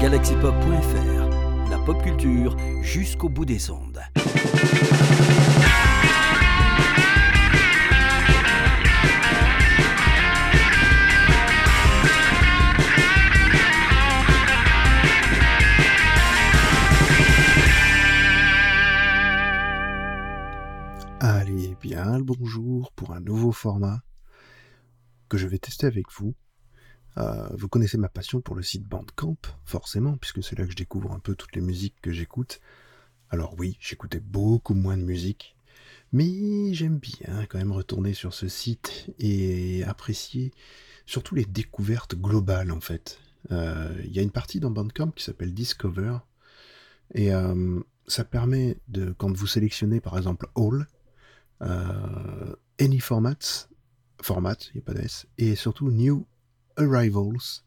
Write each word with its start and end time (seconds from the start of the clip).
galaxypop.fr, 0.00 1.68
la 1.70 1.78
pop 1.84 2.02
culture 2.02 2.56
jusqu'au 2.80 3.28
bout 3.28 3.44
des 3.44 3.70
ondes. 3.70 4.00
Allez, 21.20 21.76
bien 21.82 22.16
le 22.16 22.24
bonjour 22.24 22.90
pour 22.92 23.12
un 23.12 23.20
nouveau 23.20 23.52
format 23.52 24.00
que 25.28 25.36
je 25.36 25.46
vais 25.46 25.58
tester 25.58 25.86
avec 25.86 26.06
vous. 26.10 26.34
Euh, 27.18 27.48
vous 27.56 27.68
connaissez 27.68 27.98
ma 27.98 28.08
passion 28.08 28.40
pour 28.40 28.54
le 28.54 28.62
site 28.62 28.86
Bandcamp, 28.86 29.36
forcément, 29.64 30.16
puisque 30.16 30.42
c'est 30.42 30.58
là 30.58 30.64
que 30.64 30.70
je 30.70 30.76
découvre 30.76 31.12
un 31.12 31.18
peu 31.18 31.34
toutes 31.34 31.54
les 31.56 31.62
musiques 31.62 31.96
que 32.00 32.12
j'écoute. 32.12 32.60
Alors 33.30 33.54
oui, 33.58 33.76
j'écoutais 33.80 34.20
beaucoup 34.20 34.74
moins 34.74 34.96
de 34.96 35.02
musique, 35.02 35.56
mais 36.12 36.72
j'aime 36.72 36.98
bien 36.98 37.46
quand 37.48 37.58
même 37.58 37.72
retourner 37.72 38.14
sur 38.14 38.34
ce 38.34 38.48
site 38.48 39.10
et 39.18 39.84
apprécier 39.84 40.52
surtout 41.06 41.34
les 41.34 41.44
découvertes 41.44 42.14
globales 42.14 42.72
en 42.72 42.80
fait. 42.80 43.18
Euh, 43.50 43.92
Il 44.04 44.12
y 44.12 44.18
a 44.18 44.22
une 44.22 44.30
partie 44.30 44.60
dans 44.60 44.70
Bandcamp 44.70 45.10
qui 45.10 45.24
s'appelle 45.24 45.52
Discover, 45.52 46.18
et 47.14 47.34
euh, 47.34 47.80
ça 48.06 48.24
permet 48.24 48.78
de, 48.88 49.12
quand 49.12 49.32
vous 49.32 49.46
sélectionnez 49.46 50.00
par 50.00 50.16
exemple 50.16 50.48
All, 50.56 50.86
Any 52.80 53.00
Formats, 53.00 53.68
format, 54.22 54.56
il 54.72 54.76
n'y 54.76 54.80
a 54.80 54.84
pas 54.84 54.94
de 54.94 55.00
S, 55.00 55.26
et 55.38 55.54
surtout 55.54 55.90
New 55.90 56.26
Arrivals, 56.80 57.62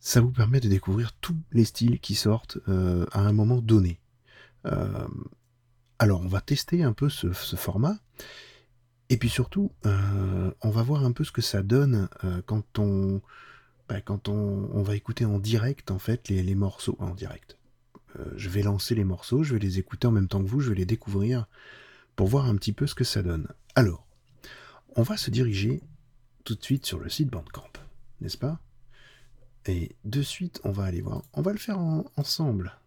ça 0.00 0.20
vous 0.20 0.30
permet 0.30 0.60
de 0.60 0.68
découvrir 0.68 1.12
tous 1.20 1.36
les 1.52 1.64
styles 1.64 2.00
qui 2.00 2.14
sortent 2.14 2.58
euh, 2.68 3.06
à 3.12 3.20
un 3.20 3.32
moment 3.32 3.60
donné. 3.60 4.00
Euh, 4.66 5.08
alors, 5.98 6.22
on 6.22 6.28
va 6.28 6.40
tester 6.40 6.82
un 6.82 6.92
peu 6.92 7.08
ce, 7.08 7.32
format, 7.32 7.98
et 9.10 9.16
puis 9.16 9.28
surtout, 9.28 9.72
euh, 9.86 10.50
on 10.62 10.70
va 10.70 10.82
voir 10.82 11.04
un 11.04 11.12
peu 11.12 11.24
ce 11.24 11.32
que 11.32 11.42
ça 11.42 11.62
donne 11.62 12.08
quand 12.46 12.78
on, 12.78 13.20
bah, 13.88 14.00
quand 14.00 14.28
on, 14.28 14.70
on 14.72 14.82
va 14.82 14.96
écouter 14.96 15.24
en 15.24 15.38
direct 15.38 15.90
en 15.90 15.98
fait 15.98 16.28
les, 16.28 16.42
les 16.42 16.54
morceaux 16.54 16.96
en 17.00 17.14
direct. 17.14 17.58
Je 18.34 18.48
vais 18.48 18.62
lancer 18.62 18.96
les 18.96 19.04
morceaux, 19.04 19.44
je 19.44 19.54
vais 19.54 19.60
les 19.60 19.78
écouter 19.78 20.08
en 20.08 20.10
même 20.10 20.26
temps 20.26 20.42
que 20.42 20.48
vous, 20.48 20.60
je 20.60 20.70
vais 20.70 20.74
les 20.76 20.86
découvrir 20.86 21.46
pour 22.16 22.26
voir 22.26 22.46
un 22.46 22.56
petit 22.56 22.72
peu 22.72 22.88
ce 22.88 22.94
que 22.94 23.04
ça 23.04 23.22
donne. 23.22 23.46
Alors, 23.76 24.04
on 24.96 25.02
va 25.02 25.16
se 25.16 25.30
diriger 25.30 25.80
tout 26.44 26.54
de 26.54 26.62
suite 26.62 26.86
sur 26.86 26.98
le 26.98 27.08
site 27.08 27.28
Bandcamp, 27.28 27.70
n'est-ce 28.20 28.38
pas? 28.38 28.60
Et 29.66 29.94
de 30.04 30.22
suite, 30.22 30.60
on 30.64 30.70
va 30.70 30.84
aller 30.84 31.02
voir. 31.02 31.22
On 31.34 31.42
va 31.42 31.52
le 31.52 31.58
faire 31.58 31.78
en- 31.78 32.04
ensemble. 32.16 32.78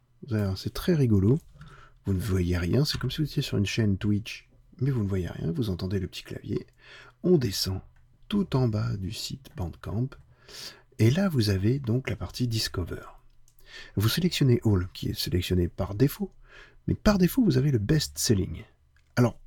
C'est 0.56 0.74
très 0.74 0.96
rigolo. 0.96 1.40
Vous 2.06 2.14
ne 2.14 2.20
voyez 2.20 2.58
rien, 2.58 2.84
c'est 2.86 2.98
comme 2.98 3.12
si 3.12 3.22
vous 3.22 3.28
étiez 3.28 3.42
sur 3.42 3.58
une 3.58 3.66
chaîne 3.66 3.98
Twitch, 3.98 4.50
mais 4.80 4.90
vous 4.90 5.04
ne 5.04 5.08
voyez 5.08 5.28
rien, 5.28 5.52
vous 5.52 5.70
entendez 5.70 6.00
le 6.00 6.08
petit 6.08 6.24
clavier. 6.24 6.68
On 7.24 7.38
descend 7.38 7.80
tout 8.28 8.56
en 8.56 8.68
bas 8.68 8.98
du 8.98 9.12
site 9.14 9.50
Bandcamp, 9.56 10.10
et 11.00 11.12
là 11.12 11.30
vous 11.30 11.50
avez 11.50 11.80
donc 11.80 12.10
la 12.10 12.16
partie 12.18 12.48
Discover. 12.48 13.04
Vous 13.96 14.10
sélectionnez 14.10 14.60
All, 14.66 14.88
qui 14.94 15.10
est 15.10 15.18
sélectionné 15.20 15.68
par 15.70 15.96
défaut, 15.96 16.32
mais 16.88 16.96
par 16.96 17.18
défaut 17.18 17.44
vous 17.44 17.58
avez 17.58 17.72
le 17.72 17.78
Best 17.80 18.18
Selling. 18.18 18.64
Alors, 19.16 19.40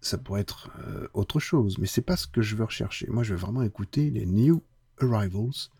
ça 0.00 0.16
pourrait 0.16 0.40
être 0.40 0.70
euh, 0.86 1.06
autre 1.12 1.38
chose, 1.40 1.76
mais 1.78 1.86
c'est 1.86 2.00
pas 2.00 2.16
ce 2.16 2.26
que 2.26 2.40
je 2.40 2.56
veux 2.56 2.64
rechercher. 2.64 3.06
Moi, 3.08 3.22
je 3.24 3.34
veux 3.34 3.40
vraiment 3.40 3.62
écouter 3.62 4.10
les 4.10 4.24
New 4.24 4.62
Arrivals 5.00 5.70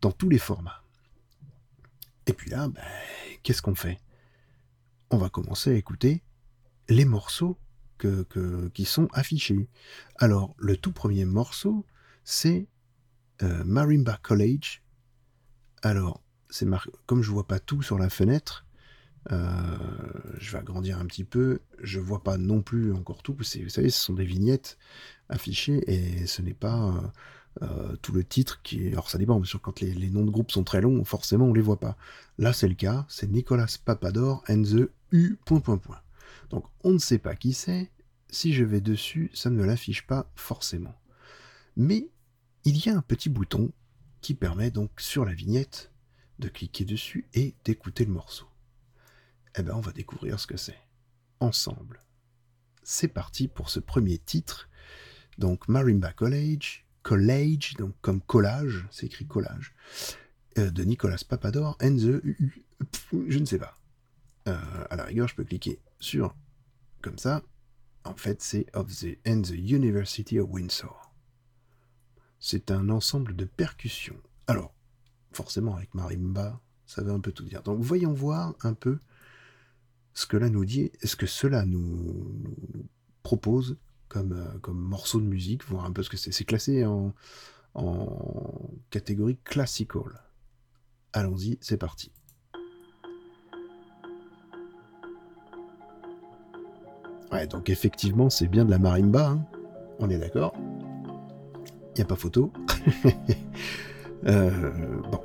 dans 0.00 0.12
tous 0.12 0.28
les 0.28 0.38
formats. 0.38 0.82
Et 2.26 2.32
puis 2.32 2.50
là, 2.50 2.68
ben, 2.68 2.82
qu'est-ce 3.42 3.62
qu'on 3.62 3.74
fait? 3.74 4.00
On 5.10 5.18
va 5.18 5.28
commencer 5.28 5.70
à 5.70 5.74
écouter 5.74 6.22
les 6.88 7.04
morceaux 7.04 7.58
qui 8.74 8.84
sont 8.84 9.08
affichés. 9.12 9.68
Alors, 10.18 10.54
le 10.58 10.76
tout 10.76 10.92
premier 10.92 11.24
morceau, 11.24 11.86
c'est 12.24 12.66
euh, 13.42 13.62
Marimba 13.64 14.18
College. 14.22 14.82
Alors, 15.82 16.22
comme 17.06 17.22
je 17.22 17.30
vois 17.30 17.46
pas 17.46 17.60
tout 17.60 17.82
sur 17.82 17.98
la 17.98 18.10
fenêtre, 18.10 18.66
euh, 19.30 19.78
je 20.38 20.52
vais 20.52 20.58
agrandir 20.58 20.98
un 20.98 21.06
petit 21.06 21.24
peu. 21.24 21.60
Je 21.80 22.00
vois 22.00 22.22
pas 22.22 22.38
non 22.38 22.62
plus 22.62 22.92
encore 22.92 23.22
tout. 23.22 23.34
Vous 23.34 23.44
savez, 23.44 23.90
ce 23.90 24.00
sont 24.00 24.14
des 24.14 24.24
vignettes 24.24 24.78
affichées 25.28 25.82
et 25.86 26.26
ce 26.26 26.42
n'est 26.42 26.54
pas 26.54 26.88
euh, 26.88 27.00
euh, 27.60 27.96
tout 27.96 28.12
le 28.12 28.24
titre 28.24 28.62
qui 28.62 28.86
est. 28.86 28.92
Alors 28.92 29.10
ça 29.10 29.18
dépend, 29.18 29.36
bien 29.36 29.44
sûr, 29.44 29.60
quand 29.60 29.80
les, 29.80 30.10
noms 30.10 30.24
de 30.24 30.30
groupes 30.30 30.50
sont 30.50 30.64
très 30.64 30.80
longs, 30.80 31.04
forcément 31.04 31.46
on 31.46 31.52
les 31.52 31.60
voit 31.60 31.80
pas. 31.80 31.96
Là, 32.38 32.52
c'est 32.52 32.68
le 32.68 32.74
cas. 32.74 33.04
C'est 33.08 33.30
Nicolas 33.30 33.66
Papador 33.84 34.42
and 34.48 34.62
the 34.62 34.90
U. 35.12 35.38
Donc 36.50 36.64
on 36.84 36.92
ne 36.92 36.98
sait 36.98 37.18
pas 37.18 37.36
qui 37.36 37.52
c'est. 37.52 37.90
Si 38.30 38.54
je 38.54 38.64
vais 38.64 38.80
dessus, 38.80 39.30
ça 39.34 39.50
ne 39.50 39.62
l'affiche 39.62 40.06
pas 40.06 40.30
forcément. 40.34 40.94
Mais 41.76 42.08
il 42.64 42.84
y 42.84 42.88
a 42.88 42.96
un 42.96 43.02
petit 43.02 43.28
bouton 43.28 43.70
qui 44.20 44.34
permet 44.34 44.70
donc 44.70 44.90
sur 45.00 45.24
la 45.24 45.34
vignette 45.34 45.92
de 46.38 46.48
cliquer 46.48 46.84
dessus 46.84 47.28
et 47.34 47.54
d'écouter 47.64 48.04
le 48.04 48.12
morceau 48.12 48.46
eh 49.56 49.62
ben 49.62 49.74
on 49.74 49.80
va 49.80 49.92
découvrir 49.92 50.40
ce 50.40 50.46
que 50.46 50.56
c'est. 50.56 50.78
Ensemble. 51.40 52.02
C'est 52.82 53.08
parti 53.08 53.48
pour 53.48 53.70
ce 53.70 53.80
premier 53.80 54.18
titre. 54.18 54.68
Donc 55.38 55.68
Marimba 55.68 56.12
College, 56.12 56.81
College, 57.02 57.74
donc 57.78 57.94
comme 58.00 58.20
collage, 58.20 58.86
c'est 58.90 59.06
écrit 59.06 59.26
collage, 59.26 59.74
euh, 60.58 60.70
de 60.70 60.84
Nicolas 60.84 61.16
Papador 61.28 61.76
and 61.82 61.96
the 61.96 62.22
je 63.28 63.38
ne 63.38 63.44
sais 63.44 63.58
pas. 63.58 63.78
Euh, 64.48 64.56
à 64.90 64.96
la 64.96 65.04
rigueur, 65.04 65.28
je 65.28 65.34
peux 65.34 65.44
cliquer 65.44 65.80
sur 66.00 66.34
comme 67.00 67.18
ça. 67.18 67.42
En 68.04 68.14
fait, 68.14 68.42
c'est 68.42 68.66
of 68.74 68.88
the 68.88 69.18
and 69.26 69.42
the 69.42 69.50
University 69.50 70.38
of 70.38 70.48
Windsor. 70.50 71.12
C'est 72.40 72.70
un 72.70 72.88
ensemble 72.88 73.36
de 73.36 73.44
percussions. 73.44 74.20
Alors, 74.48 74.74
forcément, 75.32 75.76
avec 75.76 75.94
marimba, 75.94 76.60
ça 76.86 77.02
veut 77.02 77.12
un 77.12 77.20
peu 77.20 77.30
tout 77.30 77.44
dire. 77.44 77.62
Donc, 77.62 77.80
voyons 77.80 78.12
voir 78.12 78.54
un 78.62 78.74
peu 78.74 78.98
ce 80.14 80.26
que 80.26 80.36
là 80.36 80.50
nous 80.50 80.64
dit, 80.64 80.90
ce 81.04 81.14
que 81.14 81.26
cela 81.26 81.64
nous 81.64 82.42
propose 83.22 83.78
comme, 84.12 84.32
euh, 84.34 84.58
comme 84.60 84.78
morceau 84.78 85.20
de 85.20 85.26
musique, 85.26 85.64
voir 85.64 85.86
un 85.86 85.92
peu 85.92 86.02
ce 86.02 86.10
que 86.10 86.16
c'est. 86.18 86.32
C'est 86.32 86.44
classé 86.44 86.84
en, 86.84 87.14
en 87.74 88.70
catégorie 88.90 89.38
classical. 89.44 90.02
Allons-y, 91.14 91.58
c'est 91.62 91.78
parti. 91.78 92.12
Ouais, 97.32 97.46
donc 97.46 97.70
effectivement, 97.70 98.28
c'est 98.28 98.46
bien 98.48 98.64
de 98.64 98.70
la 98.70 98.78
marimba, 98.78 99.30
hein. 99.30 99.44
on 99.98 100.10
est 100.10 100.18
d'accord. 100.18 100.52
Il 100.58 101.96
n'y 101.98 102.02
a 102.02 102.06
pas 102.06 102.16
photo. 102.16 102.52
Euh, 104.24 104.50
bon. 105.10 105.18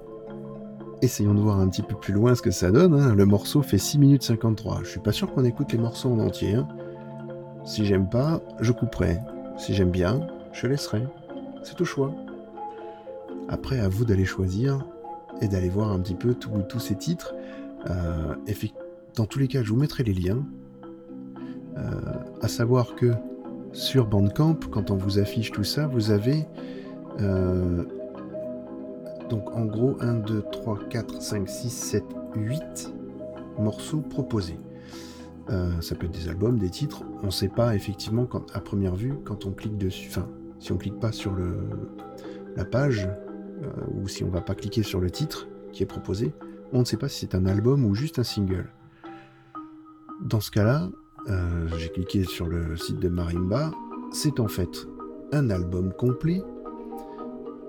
Essayons 1.03 1.35
de 1.35 1.39
voir 1.39 1.59
un 1.59 1.69
petit 1.69 1.83
peu 1.83 1.93
plus 1.93 2.13
loin 2.15 2.33
ce 2.33 2.41
que 2.41 2.49
ça 2.49 2.71
donne. 2.71 2.95
hein. 2.95 3.13
Le 3.13 3.25
morceau 3.27 3.61
fait 3.61 3.77
6 3.77 3.99
minutes 3.99 4.23
53. 4.23 4.79
Je 4.83 4.89
suis 4.89 4.99
pas 4.99 5.11
sûr 5.11 5.31
qu'on 5.31 5.45
écoute 5.45 5.71
les 5.71 5.77
morceaux 5.77 6.09
en 6.11 6.17
entier. 6.17 6.55
hein. 6.55 6.67
Si 7.67 7.85
j'aime 7.85 8.07
pas, 8.07 8.39
je 8.61 8.71
couperai. 8.71 9.19
Si 9.57 9.73
j'aime 9.73 9.91
bien, 9.91 10.25
je 10.53 10.67
laisserai. 10.67 11.03
C'est 11.63 11.79
au 11.81 11.85
choix. 11.85 12.15
Après, 13.49 13.77
à 13.81 13.89
vous 13.89 14.05
d'aller 14.05 14.23
choisir 14.23 14.85
et 15.41 15.49
d'aller 15.49 15.67
voir 15.67 15.91
un 15.91 15.99
petit 15.99 16.15
peu 16.15 16.33
tous 16.33 16.79
ces 16.79 16.95
titres. 16.95 17.35
Euh, 17.89 18.35
dans 19.17 19.25
tous 19.25 19.37
les 19.37 19.49
cas, 19.49 19.63
je 19.63 19.69
vous 19.69 19.75
mettrai 19.75 20.03
les 20.03 20.13
liens. 20.13 20.45
Euh, 21.75 21.81
à 22.41 22.47
savoir 22.47 22.95
que 22.95 23.11
sur 23.73 24.07
Bandcamp, 24.07 24.59
quand 24.71 24.89
on 24.89 24.95
vous 24.95 25.19
affiche 25.19 25.51
tout 25.51 25.65
ça, 25.65 25.87
vous 25.87 26.11
avez 26.11 26.45
euh, 27.19 27.83
donc 29.29 29.53
en 29.53 29.65
gros 29.65 29.97
1, 29.99 30.13
2, 30.13 30.41
3, 30.53 30.79
4, 30.89 31.21
5, 31.21 31.49
6, 31.49 31.69
7, 31.69 32.03
8 32.33 32.93
morceaux 33.59 33.99
proposés. 33.99 34.57
Euh, 35.49 35.79
ça 35.81 35.95
peut 35.95 36.07
être 36.07 36.13
des 36.13 36.27
albums, 36.27 36.57
des 36.57 36.69
titres. 36.69 37.03
On 37.23 37.27
ne 37.27 37.31
sait 37.31 37.49
pas 37.49 37.75
effectivement 37.75 38.27
à 38.53 38.59
première 38.59 38.95
vue 38.95 39.13
quand 39.23 39.45
on 39.45 39.51
clique 39.51 39.77
dessus. 39.77 40.09
Enfin, 40.09 40.27
si 40.59 40.71
on 40.71 40.77
clique 40.77 40.99
pas 40.99 41.11
sur 41.11 41.35
la 42.55 42.65
page 42.65 43.07
euh, 43.63 43.69
ou 43.93 44.07
si 44.07 44.23
on 44.23 44.29
va 44.29 44.41
pas 44.41 44.55
cliquer 44.55 44.83
sur 44.83 44.99
le 44.99 45.09
titre 45.09 45.47
qui 45.71 45.83
est 45.83 45.87
proposé, 45.87 46.33
on 46.73 46.79
ne 46.79 46.85
sait 46.85 46.97
pas 46.97 47.07
si 47.07 47.21
c'est 47.21 47.35
un 47.35 47.45
album 47.45 47.85
ou 47.85 47.95
juste 47.95 48.19
un 48.19 48.23
single. 48.23 48.69
Dans 50.21 50.39
ce 50.39 50.51
cas-là, 50.51 50.89
euh, 51.29 51.67
j'ai 51.77 51.89
cliqué 51.89 52.23
sur 52.23 52.47
le 52.47 52.75
site 52.75 52.99
de 52.99 53.09
Marimba. 53.09 53.71
C'est 54.11 54.39
en 54.39 54.47
fait 54.47 54.87
un 55.31 55.49
album 55.49 55.93
complet 55.93 56.41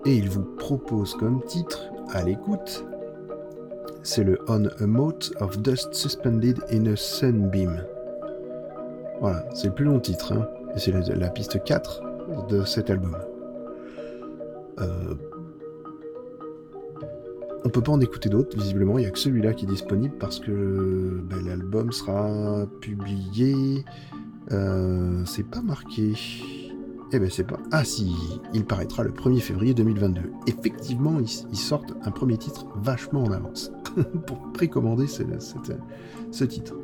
et 0.05 0.17
il 0.17 0.31
vous 0.31 0.45
propose 0.45 1.15
comme 1.15 1.43
titre 1.45 1.91
à 2.11 2.23
l'écoute 2.23 2.85
c'est 4.09 4.25
le 4.25 4.39
On 4.49 4.65
a 4.65 4.87
Mote 4.87 5.35
of 5.41 5.59
Dust 5.59 5.93
Suspended 5.93 6.61
in 6.73 6.87
a 6.87 6.97
Sunbeam. 6.97 7.85
Voilà, 9.21 9.47
c'est 9.55 9.67
le 9.67 9.75
plus 9.75 9.85
long 9.85 10.01
titre, 10.01 10.33
hein, 10.33 10.49
et 10.75 10.79
c'est 10.79 10.93
la, 10.93 11.29
piste 11.29 11.63
4 11.63 12.47
de 12.49 12.65
cet 12.65 12.89
album. 12.89 13.19
Euh, 14.81 15.15
on 17.67 17.69
peut 17.69 17.83
pas 17.83 17.93
en 17.93 18.01
écouter 18.01 18.31
d'autres, 18.31 18.57
visiblement, 18.57 18.97
il 18.97 19.03
n'y 19.03 19.07
a 19.07 19.11
que 19.11 19.19
celui-là 19.19 19.53
qui 19.53 19.67
est 19.67 19.69
disponible 19.69 20.15
parce 20.19 20.41
que 20.41 21.21
ben, 21.25 21.45
l'album 21.47 21.93
sera 21.93 22.67
publié. 22.81 23.85
Euh, 24.53 25.23
c'est 25.27 25.47
pas 25.47 25.61
marqué. 25.61 26.15
Eh 27.13 27.19
ben 27.19 27.29
c'est 27.31 27.45
pas. 27.45 27.59
Ah 27.73 27.85
si, 27.85 28.15
il 28.55 28.65
paraîtra 28.65 29.03
le 29.03 29.11
1er 29.11 29.41
février 29.41 29.75
2022. 29.75 30.21
Effectivement, 30.47 31.19
ils, 31.21 31.59
sortent 31.59 31.93
un 32.05 32.11
premier 32.11 32.39
titre 32.39 32.67
vachement 32.77 33.25
en 33.25 33.33
avance 33.33 33.71
pour 34.27 34.53
précommander 34.53 35.07
ce, 35.07 35.23
titre. 36.45 36.75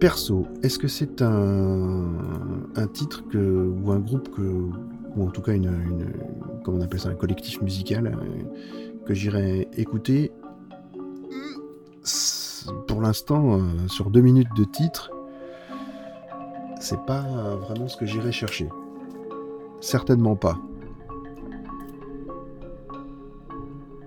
Perso, 0.00 0.46
est-ce 0.62 0.78
que 0.78 0.88
c'est 0.88 1.22
un, 1.22 2.08
titre 2.92 3.24
ou 3.34 3.90
un 3.90 4.00
groupe 4.00 4.38
ou 5.16 5.22
en 5.22 5.30
tout 5.30 5.42
cas 5.42 5.52
on 6.66 6.80
appelle 6.80 7.00
ça, 7.00 7.10
un 7.10 7.14
collectif 7.14 7.60
musical 7.62 8.06
euh, 8.06 9.04
que 9.06 9.14
j'irai 9.14 9.68
écouter? 9.76 10.32
Pour 12.86 13.00
l'instant, 13.00 13.58
euh, 13.58 13.88
sur 13.88 14.10
deux 14.10 14.20
minutes 14.20 14.48
de 14.56 14.64
titre, 14.64 15.10
c'est 16.80 17.00
pas 17.06 17.22
vraiment 17.56 17.88
ce 17.88 17.96
que 17.96 18.06
j'irai 18.06 18.32
chercher. 18.32 18.68
Certainement 19.80 20.36
pas. 20.36 20.58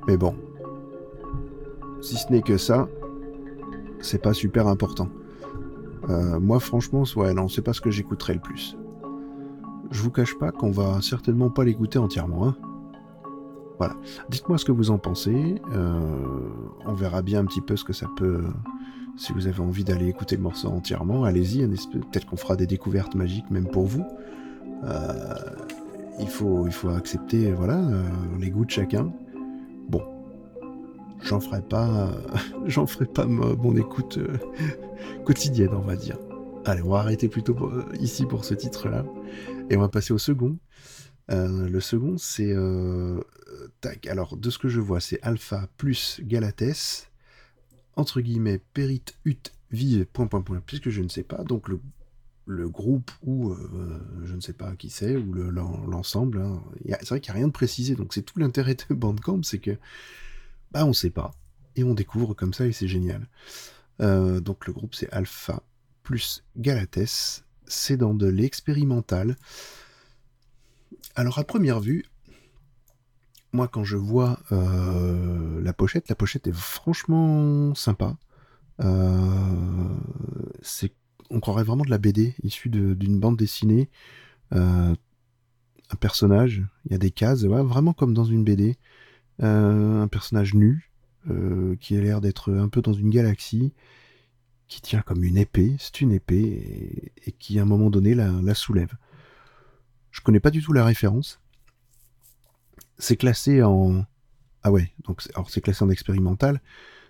Mais 0.08 0.18
bon. 0.18 0.34
Si 2.02 2.16
ce 2.16 2.32
n'est 2.32 2.42
que 2.42 2.58
ça, 2.58 2.88
c'est 4.00 4.22
pas 4.22 4.34
super 4.34 4.68
important. 4.68 5.10
Euh, 6.10 6.40
moi, 6.40 6.60
franchement, 6.60 7.04
ouais, 7.16 7.34
non, 7.34 7.50
c'est 7.50 7.62
pas 7.62 7.74
ce 7.74 7.82
que 7.82 7.92
j'écouterai 7.92 8.36
le 8.36 8.40
plus. 8.40 8.78
Je 9.92 10.02
vous 10.02 10.12
cache 10.12 10.38
pas 10.38 10.52
qu'on 10.52 10.72
va 10.72 11.02
certainement 11.02 11.50
pas 11.50 11.64
l'écouter 11.64 12.00
entièrement. 12.00 12.48
Hein. 12.48 12.56
Voilà. 13.78 13.96
Dites-moi 14.30 14.58
ce 14.58 14.66
que 14.66 14.72
vous 14.72 14.92
en 14.92 14.98
pensez. 14.98 15.62
Euh, 15.74 16.00
on 16.86 16.94
verra 16.94 17.22
bien 17.22 17.42
un 17.42 17.46
petit 17.46 17.62
peu 17.62 17.76
ce 17.76 17.84
que 17.84 17.94
ça 17.94 18.08
peut. 18.16 18.44
Si 19.18 19.34
vous 19.34 19.48
avez 19.48 19.62
envie 19.62 19.84
d'aller 19.84 20.08
écouter 20.08 20.36
le 20.36 20.44
morceau 20.44 20.70
entièrement, 20.70 21.24
allez-y. 21.24 21.68
Peut-être 21.68 22.26
qu'on 22.28 22.38
fera 22.38 22.56
des 22.56 22.68
découvertes 22.68 23.16
magiques 23.16 23.50
même 23.52 23.68
pour 23.68 23.86
vous. 23.86 24.06
Euh, 24.84 25.34
il, 26.20 26.28
faut, 26.28 26.66
il 26.68 26.74
faut 26.74 26.90
accepter 26.90 27.52
voilà, 27.52 27.82
les 28.40 28.50
goûts 28.50 28.66
de 28.66 28.72
chacun. 28.72 29.12
J'en 31.24 31.40
ferai 31.40 31.62
pas, 31.62 32.12
j'en 32.66 32.86
ferai 32.88 33.06
pas 33.06 33.26
mon 33.26 33.76
écoute 33.76 34.18
euh, 34.18 34.38
quotidienne, 35.26 35.74
on 35.74 35.82
va 35.82 35.96
dire. 35.96 36.18
Allez, 36.66 36.82
on 36.82 36.90
va 36.90 37.00
arrêter 37.00 37.28
plutôt 37.28 37.56
euh, 37.66 37.86
ici 38.00 38.26
pour 38.26 38.46
ce 38.46 38.54
titre-là. 38.54 39.06
Et 39.70 39.78
on 39.78 39.82
va 39.82 39.90
passer 39.90 40.14
au 40.14 40.18
second. 40.18 40.58
Euh, 41.32 41.68
le 41.68 41.80
second, 41.82 42.18
c'est. 42.18 42.56
tac, 43.82 44.08
alors, 44.08 44.38
de 44.38 44.50
ce 44.50 44.58
que 44.58 44.70
je 44.70 44.80
vois, 44.80 45.00
c'est 45.00 45.20
Alpha 45.22 45.68
plus 45.78 46.22
Galates, 46.24 47.10
entre 47.96 48.22
guillemets, 48.22 48.62
Périt, 48.74 49.04
Ut, 49.26 49.52
Vive, 49.72 50.06
point, 50.06 50.28
point, 50.28 50.42
point, 50.42 50.62
puisque 50.66 50.90
je 50.90 51.02
ne 51.02 51.10
sais 51.10 51.24
pas. 51.24 51.44
Donc, 51.44 51.68
le, 51.68 51.82
le 52.46 52.70
groupe 52.70 53.12
ou 53.26 53.54
je 54.24 54.34
ne 54.34 54.40
sais 54.40 54.54
pas 54.54 54.72
qui 54.78 54.90
c'est, 54.90 55.18
ou 55.18 55.34
l'ensemble. 55.34 56.40
Hein. 56.40 56.62
C'est 56.86 57.10
vrai 57.10 57.20
qu'il 57.20 57.34
n'y 57.34 57.38
a 57.38 57.40
rien 57.40 57.48
de 57.48 57.54
précisé, 57.54 57.96
donc 57.96 58.14
c'est 58.14 58.22
tout 58.22 58.40
l'intérêt 58.40 58.76
de 58.76 58.94
Bandcamp, 58.96 59.44
c'est 59.44 59.60
que 59.60 59.78
bah 60.72 60.86
on 60.86 60.94
sait 60.94 61.10
pas. 61.10 61.32
Et 61.76 61.84
on 61.84 61.94
découvre 61.94 62.34
comme 62.34 62.54
ça 62.54 62.66
et 62.66 62.72
c'est 62.72 62.88
génial. 62.88 63.28
Euh, 64.02 64.40
donc 64.40 64.68
le 64.68 64.74
groupe 64.74 64.96
c'est 64.96 65.12
Alpha 65.12 65.62
plus 66.04 66.44
Galates. 66.58 67.44
C'est 67.66 67.98
dans 67.98 68.14
de 68.14 68.28
l'expérimental. 68.28 69.36
Alors 71.16 71.40
à 71.40 71.44
première 71.44 71.80
vue, 71.80 72.06
moi 73.52 73.68
quand 73.68 73.84
je 73.84 73.98
vois 73.98 74.40
euh, 74.52 75.62
la 75.62 75.74
pochette, 75.74 76.10
la 76.10 76.16
pochette 76.16 76.48
est 76.48 76.56
franchement 76.56 77.76
sympa. 77.76 78.18
Euh, 78.80 79.98
c'est, 80.62 80.94
on 81.30 81.40
croirait 81.40 81.64
vraiment 81.64 81.84
de 81.84 81.90
la 81.90 81.98
BD 81.98 82.36
issue 82.44 82.70
d'une 82.70 83.20
bande 83.20 83.38
dessinée. 83.38 83.90
un 84.52 84.96
personnage, 86.00 86.64
il 86.86 86.92
y 86.92 86.96
a 86.96 86.98
des 86.98 87.12
cases, 87.12 87.44
vraiment 87.44 87.94
comme 87.94 88.14
dans 88.14 88.26
une 88.26 88.44
BD. 88.44 88.78
Euh, 89.44 90.02
un 90.02 90.08
personnage 90.08 90.56
nu, 90.56 90.90
euh, 91.30 91.76
qui 91.80 91.96
a 91.96 92.02
l'air 92.02 92.22
d'être 92.22 92.52
un 92.54 92.70
peu 92.70 92.82
dans 92.82 92.94
une 92.94 93.10
galaxie, 93.10 93.74
qui 94.68 94.82
tient 94.82 95.02
comme 95.02 95.24
une 95.24 95.38
épée, 95.38 95.76
c'est 95.80 96.02
une 96.02 96.12
épée, 96.12 97.12
et, 97.26 97.32
qui 97.34 97.60
à 97.60 97.62
un 97.62 97.66
moment 97.66 97.90
donné 97.90 98.16
la, 98.16 98.54
soulève. 98.56 98.94
Je 100.12 100.22
connais 100.22 100.40
pas 100.40 100.50
du 100.50 100.62
tout 100.62 100.74
la 100.74 100.86
référence. 100.86 101.40
C'est 102.98 103.18
classé 103.18 103.62
en... 103.62 104.06
Ah 104.64 104.72
ouais, 104.72 104.92
donc 105.06 105.22
alors 105.36 105.50
c'est 105.50 105.62
classé 105.62 105.84
en 105.84 105.90
expérimental. 105.90 106.60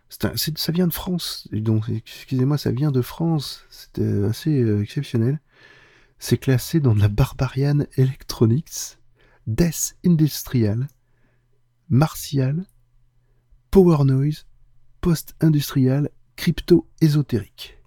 ça 0.10 0.72
vient 0.72 0.88
de 0.88 0.94
France, 0.94 1.48
donc 1.52 1.90
excusez-moi, 1.90 2.58
ça 2.58 2.72
vient 2.72 2.92
de 2.92 3.02
France. 3.02 3.66
C'était 3.70 4.26
assez 4.26 4.62
euh, 4.62 4.82
exceptionnel. 4.82 5.40
C'est 6.20 6.38
classé 6.38 6.80
dans 6.82 6.94
la 6.94 7.08
Barbarian 7.08 7.86
Electronics, 7.96 8.98
Death 9.48 9.96
Industrial, 10.06 10.88
martial, 11.90 12.66
power 13.72 14.04
noise, 14.04 14.46
post-industriel, 15.02 16.10
crypto-ésotérique. 16.36 17.78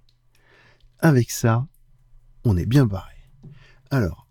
Avec 0.99 1.31
ça, 1.31 1.67
on 2.44 2.56
est 2.56 2.67
bien 2.67 2.87
barré. 2.87 3.14
Alors, 3.91 4.26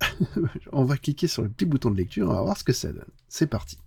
on 0.72 0.84
va 0.84 0.96
cliquer 0.96 1.26
sur 1.26 1.42
le 1.42 1.48
petit 1.48 1.64
bouton 1.64 1.90
de 1.90 1.96
lecture, 1.96 2.28
on 2.28 2.34
va 2.34 2.42
voir 2.42 2.56
ce 2.56 2.64
que 2.64 2.72
ça 2.72 2.92
donne. 2.92 3.04
C'est 3.28 3.46
parti. 3.46 3.78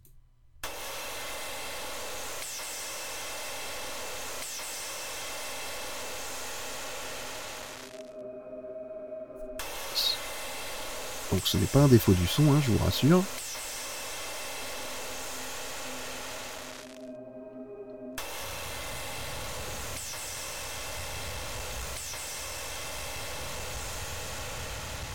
Donc 11.32 11.46
ce 11.46 11.58
n'est 11.58 11.66
pas 11.66 11.84
un 11.84 11.88
défaut 11.88 12.14
du 12.14 12.26
son, 12.26 12.54
hein, 12.54 12.62
je 12.66 12.72
vous 12.72 12.84
rassure. 12.84 13.24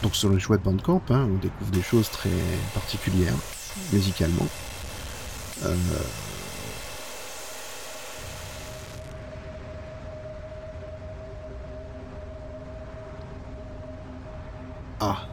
Donc 0.03 0.17
sur 0.17 0.29
le 0.29 0.39
choix 0.39 0.57
de 0.57 0.63
Bandcamp, 0.63 1.03
hein, 1.11 1.29
on 1.31 1.39
découvre 1.39 1.71
des 1.71 1.83
choses 1.83 2.11
très 2.11 2.31
particulières 2.75 3.35
musicalement. 3.93 4.49
Euh, 5.65 5.77
ah, 15.01 15.29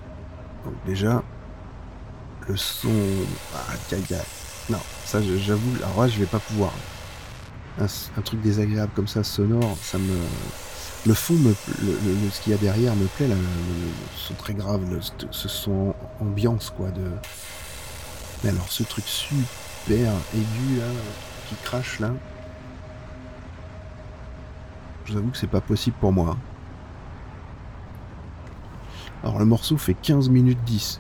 donc 0.64 0.76
déjà, 0.86 1.24
le 2.48 2.56
son... 2.56 2.90
Ah, 3.56 3.74
Non, 4.70 4.80
ça 5.04 5.20
j'avoue, 5.22 5.76
alors 5.78 6.02
là 6.04 6.08
je 6.08 6.20
vais 6.20 6.28
pas 6.28 6.40
pouvoir. 6.40 6.72
un 7.80 8.22
truc 8.22 8.42
désagréable 8.42 8.92
comme 8.96 9.08
ça, 9.08 9.24
sonore, 9.24 9.78
ça 9.82 9.98
me 9.98 10.14
le 11.06 11.14
fond, 11.14 11.34
me, 11.36 11.56
le, 11.82 12.30
ce 12.32 12.42
qu'il 12.42 12.52
y 12.52 12.56
a 12.56 12.58
derrière 12.58 12.96
me 12.96 13.06
plaît, 13.06 13.28
là, 13.28 13.36
le, 13.36 13.88
son 14.18 14.34
très 14.34 14.54
grave, 14.54 14.82
ce 15.32 15.48
son 15.48 15.96
ambiance, 16.20 16.72
quoi, 16.76 16.90
de... 16.92 17.12
Mais 18.44 18.50
alors, 18.50 18.70
ce 18.70 18.84
truc 18.84 19.06
super 19.06 20.12
aigu, 20.34 20.78
là, 20.78 20.86
qui 21.48 21.56
crache, 21.64 22.00
là... 22.00 22.12
Je 25.06 25.14
vous 25.14 25.20
avoue 25.20 25.32
que 25.32 25.38
c'est 25.38 25.48
pas 25.48 25.62
possible 25.62 25.96
pour 26.00 26.12
moi. 26.12 26.38
Alors, 29.24 29.40
le 29.40 29.46
morceau 29.46 29.78
fait 29.78 29.96
15 29.96 30.30
minutes 30.30 30.64
10. 30.66 31.00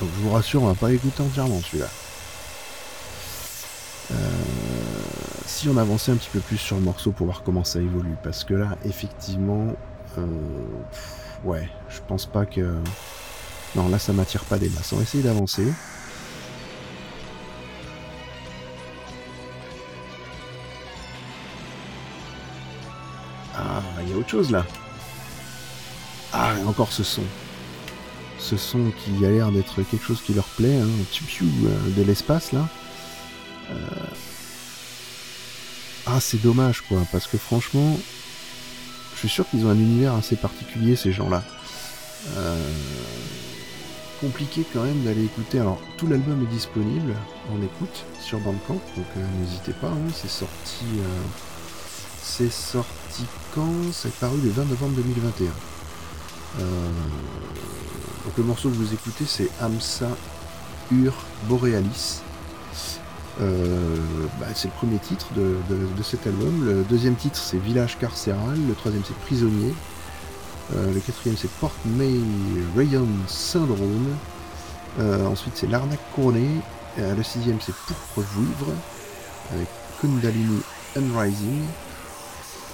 Donc, 0.00 0.10
je 0.16 0.20
vous 0.20 0.32
rassure, 0.32 0.62
on 0.62 0.66
va 0.66 0.74
pas 0.74 0.90
l'écouter 0.90 1.22
entièrement, 1.22 1.60
celui-là. 1.62 1.88
Si 5.62 5.68
on 5.68 5.76
avançait 5.76 6.10
un 6.10 6.16
petit 6.16 6.30
peu 6.32 6.40
plus 6.40 6.56
sur 6.56 6.74
le 6.74 6.82
morceau 6.82 7.12
pour 7.12 7.26
voir 7.26 7.44
comment 7.44 7.62
ça 7.62 7.78
évolue. 7.78 8.16
Parce 8.24 8.42
que 8.42 8.52
là, 8.52 8.76
effectivement, 8.84 9.68
euh, 10.18 10.26
ouais, 11.44 11.68
je 11.88 12.00
pense 12.08 12.26
pas 12.26 12.44
que... 12.46 12.74
Non, 13.76 13.88
là, 13.88 14.00
ça 14.00 14.12
m'attire 14.12 14.42
pas 14.44 14.58
des 14.58 14.68
masses. 14.70 14.92
On 14.92 14.96
va 14.96 15.02
essayer 15.02 15.22
d'avancer. 15.22 15.72
Ah, 23.56 23.82
il 24.02 24.10
y 24.10 24.14
a 24.14 24.16
autre 24.16 24.30
chose 24.30 24.50
là. 24.50 24.66
Ah, 26.32 26.54
encore 26.66 26.90
ce 26.90 27.04
son. 27.04 27.22
Ce 28.40 28.56
son 28.56 28.90
qui 28.90 29.24
a 29.24 29.30
l'air 29.30 29.52
d'être 29.52 29.80
quelque 29.82 30.04
chose 30.04 30.22
qui 30.22 30.34
leur 30.34 30.46
plaît, 30.56 30.80
hein, 30.80 30.88
euh, 31.42 31.90
de 31.96 32.02
l'espace 32.02 32.50
là. 32.50 32.66
Euh, 33.70 33.74
ah, 36.06 36.20
c'est 36.20 36.42
dommage, 36.42 36.82
quoi, 36.82 37.06
parce 37.12 37.26
que 37.26 37.38
franchement, 37.38 37.96
je 39.14 39.18
suis 39.18 39.28
sûr 39.28 39.48
qu'ils 39.48 39.64
ont 39.66 39.70
un 39.70 39.78
univers 39.78 40.14
assez 40.14 40.34
particulier, 40.34 40.96
ces 40.96 41.12
gens-là. 41.12 41.44
Euh, 42.36 42.72
compliqué 44.20 44.64
quand 44.72 44.82
même 44.82 45.02
d'aller 45.02 45.24
écouter. 45.24 45.60
Alors, 45.60 45.80
tout 45.96 46.06
l'album 46.06 46.42
est 46.42 46.52
disponible 46.52 47.14
en 47.52 47.62
écoute 47.62 48.04
sur 48.20 48.40
Bandcamp, 48.40 48.80
donc 48.96 49.06
euh, 49.16 49.26
n'hésitez 49.40 49.72
pas. 49.72 49.88
Hein, 49.88 50.10
c'est 50.14 50.30
sorti. 50.30 50.84
Euh, 50.98 51.20
c'est 52.20 52.52
sorti 52.52 53.24
quand? 53.54 53.92
C'est 53.92 54.14
paru 54.14 54.38
le 54.42 54.50
20 54.50 54.64
novembre 54.64 54.94
2021. 54.96 55.46
donc, 58.24 58.36
le 58.38 58.44
morceau 58.44 58.70
que 58.70 58.74
vous 58.74 58.92
écoutez, 58.92 59.24
c'est 59.26 59.48
Amsa 59.60 60.08
Ur 60.90 61.14
Borealis. 61.48 62.22
Bah, 63.40 64.46
c'est 64.54 64.68
le 64.68 64.74
premier 64.74 64.98
titre 64.98 65.26
de, 65.34 65.56
de, 65.68 66.02
cet 66.02 66.26
album. 66.26 66.64
Le 66.64 66.82
deuxième 66.84 67.14
titre, 67.16 67.36
c'est 67.36 67.58
Village 67.58 67.98
Carcéral. 67.98 68.58
Le 68.68 68.74
troisième, 68.74 69.02
c'est 69.06 69.16
Prisonnier. 69.16 69.72
Euh, 70.76 70.92
le 70.92 71.00
quatrième 71.00 71.36
c'est 71.36 71.50
Port 71.50 71.74
May 71.84 72.20
Rayon 72.76 73.06
Syndrome. 73.26 74.16
Euh, 75.00 75.26
ensuite 75.26 75.54
c'est 75.56 75.66
L'arnaque 75.66 76.00
couronnée. 76.14 76.60
Euh, 76.98 77.14
le 77.14 77.22
sixième 77.22 77.60
c'est 77.60 77.74
Pourpre 77.74 78.20
Vouivre 78.34 78.72
avec 79.52 79.68
Kundalini 80.00 80.62
Unrising. 80.96 81.62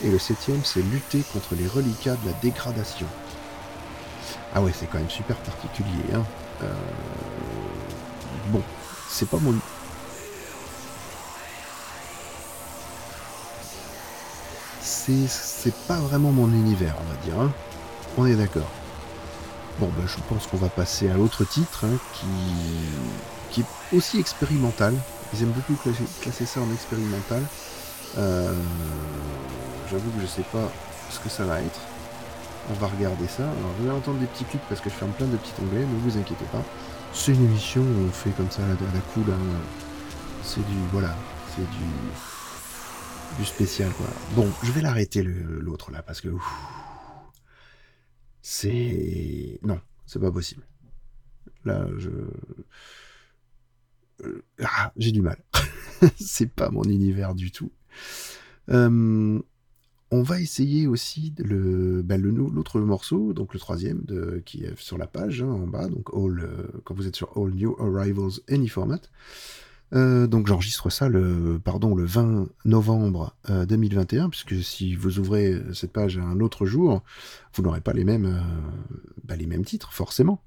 Et 0.05 0.11
le 0.11 0.19
septième 0.19 0.61
c'est 0.65 0.83
Lutter 0.83 1.25
contre 1.33 1.55
les 1.57 1.67
reliquats 1.67 2.17
de 2.23 2.27
la 2.27 2.33
dégradation. 2.41 3.07
Ah 4.55 4.61
ouais 4.61 4.73
c'est 4.79 4.87
quand 4.87 4.99
même 4.99 5.11
super 5.11 5.37
particulier. 5.37 6.15
Hein. 6.15 6.23
Bon, 8.51 8.63
c'est 9.09 9.29
pas 9.29 9.39
mon... 9.39 9.55
C'est 15.29 15.75
pas 15.87 15.99
vraiment 15.99 16.33
mon 16.33 16.49
univers 16.49 16.95
on 17.01 17.13
va 17.13 17.25
dire. 17.25 17.41
Hein. 17.41 17.53
On 18.17 18.27
est 18.27 18.37
d'accord. 18.37 18.69
Bon, 19.79 19.89
ben, 19.97 20.07
je 20.07 20.17
pense 20.29 20.47
qu'on 20.49 20.57
va 20.57 20.69
passer 20.69 21.09
à 21.09 21.15
l'autre 21.15 21.45
titre, 21.45 21.85
hein, 21.85 21.97
qui, 23.53 23.61
est 23.61 23.97
aussi 23.97 24.19
expérimental. 24.19 24.93
Ils 25.33 25.43
aiment 25.43 25.53
beaucoup 25.53 25.77
classer, 26.21 26.47
ça 26.47 26.61
en 26.61 26.73
expérimental. 26.73 27.43
Euh, 28.17 28.53
j'avoue 29.89 30.11
que 30.11 30.21
je 30.21 30.27
sais 30.27 30.43
pas 30.43 30.69
ce 31.11 31.21
que 31.21 31.29
ça 31.29 31.45
va 31.45 31.61
être. 31.61 31.81
On 32.71 32.75
va 32.75 32.89
regarder 32.89 33.29
ça. 33.29 33.45
Alors, 33.45 33.71
vous 33.79 33.89
allez 33.89 33.97
entendre 33.97 34.19
des 34.19 34.27
petits 34.27 34.45
clics 34.45 34.63
parce 34.69 34.81
que 34.81 34.91
je 34.91 34.95
ferme 34.95 35.13
plein 35.13 35.27
de 35.27 35.37
petits 35.37 35.53
onglets, 35.63 35.87
ne 35.87 36.11
vous 36.11 36.19
inquiétez 36.19 36.45
pas. 36.47 36.63
C'est 37.13 37.33
une 37.33 37.45
émission 37.45 37.83
où 37.83 38.09
on 38.09 38.13
fait 38.13 38.31
comme 38.31 38.51
ça 38.51 38.63
à 38.63 38.69
la 38.69 39.01
cool. 39.15 39.33
Hein. 39.33 39.39
C'est 40.43 40.67
du. 40.67 40.77
Voilà. 40.93 41.15
C'est 41.55 41.71
du. 41.71 41.87
Du 43.37 43.45
spécial, 43.45 43.91
quoi. 43.93 44.07
Bon, 44.35 44.51
je 44.65 44.73
vais 44.73 44.81
l'arrêter 44.81 45.23
l'autre 45.23 45.91
là 45.91 46.03
parce 46.03 46.21
que. 46.21 46.29
C'est. 48.43 49.61
Non, 49.63 49.81
c'est 50.07 50.19
pas 50.19 50.33
possible. 50.33 50.63
Là, 51.65 51.87
je. 51.99 52.11
Euh, 54.25 54.43
ah, 54.65 54.93
j'ai 54.97 55.13
du 55.13 55.23
mal. 55.23 55.39
c'est 56.19 56.51
pas 56.51 56.71
mon 56.71 56.83
univers 56.85 57.35
du 57.35 57.51
tout. 57.53 57.71
Euh, 58.71 59.41
on 60.11 60.23
va 60.23 60.41
essayer 60.41 60.87
aussi 60.87 61.35
le, 61.39 62.03
ben, 62.03 62.21
l'autre 62.21 62.81
morceau, 62.81 63.35
donc 63.35 63.53
le 63.53 63.61
troisième 63.61 64.05
qui 64.45 64.65
est 64.65 64.79
sur 64.79 64.97
la 64.97 65.07
page 65.07 65.43
hein, 65.43 65.49
en 65.49 65.67
bas, 65.67 65.89
donc 65.89 66.09
all, 66.15 66.41
euh, 66.41 66.81
quand 66.85 66.95
vous 66.95 67.07
êtes 67.07 67.17
sur 67.17 67.37
All 67.37 67.51
New 67.51 67.77
Arrivals 67.79 68.41
Any 68.49 68.69
Format. 68.69 69.01
Euh, 69.95 70.27
donc 70.27 70.47
j'enregistre 70.47 70.91
ça 70.91 71.09
le, 71.09 71.59
pardon, 71.59 71.95
le 71.95 72.05
20 72.05 72.49
novembre 72.65 73.35
2021, 73.49 74.27
euh, 74.27 74.29
puisque 74.29 74.63
si 74.63 74.95
vous 74.95 75.19
ouvrez 75.19 75.61
cette 75.73 75.93
page 75.93 76.19
un 76.19 76.41
autre 76.41 76.67
jour, 76.67 77.03
vous 77.55 77.63
n'aurez 77.63 77.81
pas 77.81 77.93
les 77.93 78.05
mêmes, 78.05 78.27
euh, 78.27 78.41
bah, 79.25 79.37
les 79.37 79.47
mêmes 79.47 79.65
titres, 79.65 79.93
forcément. 79.93 80.43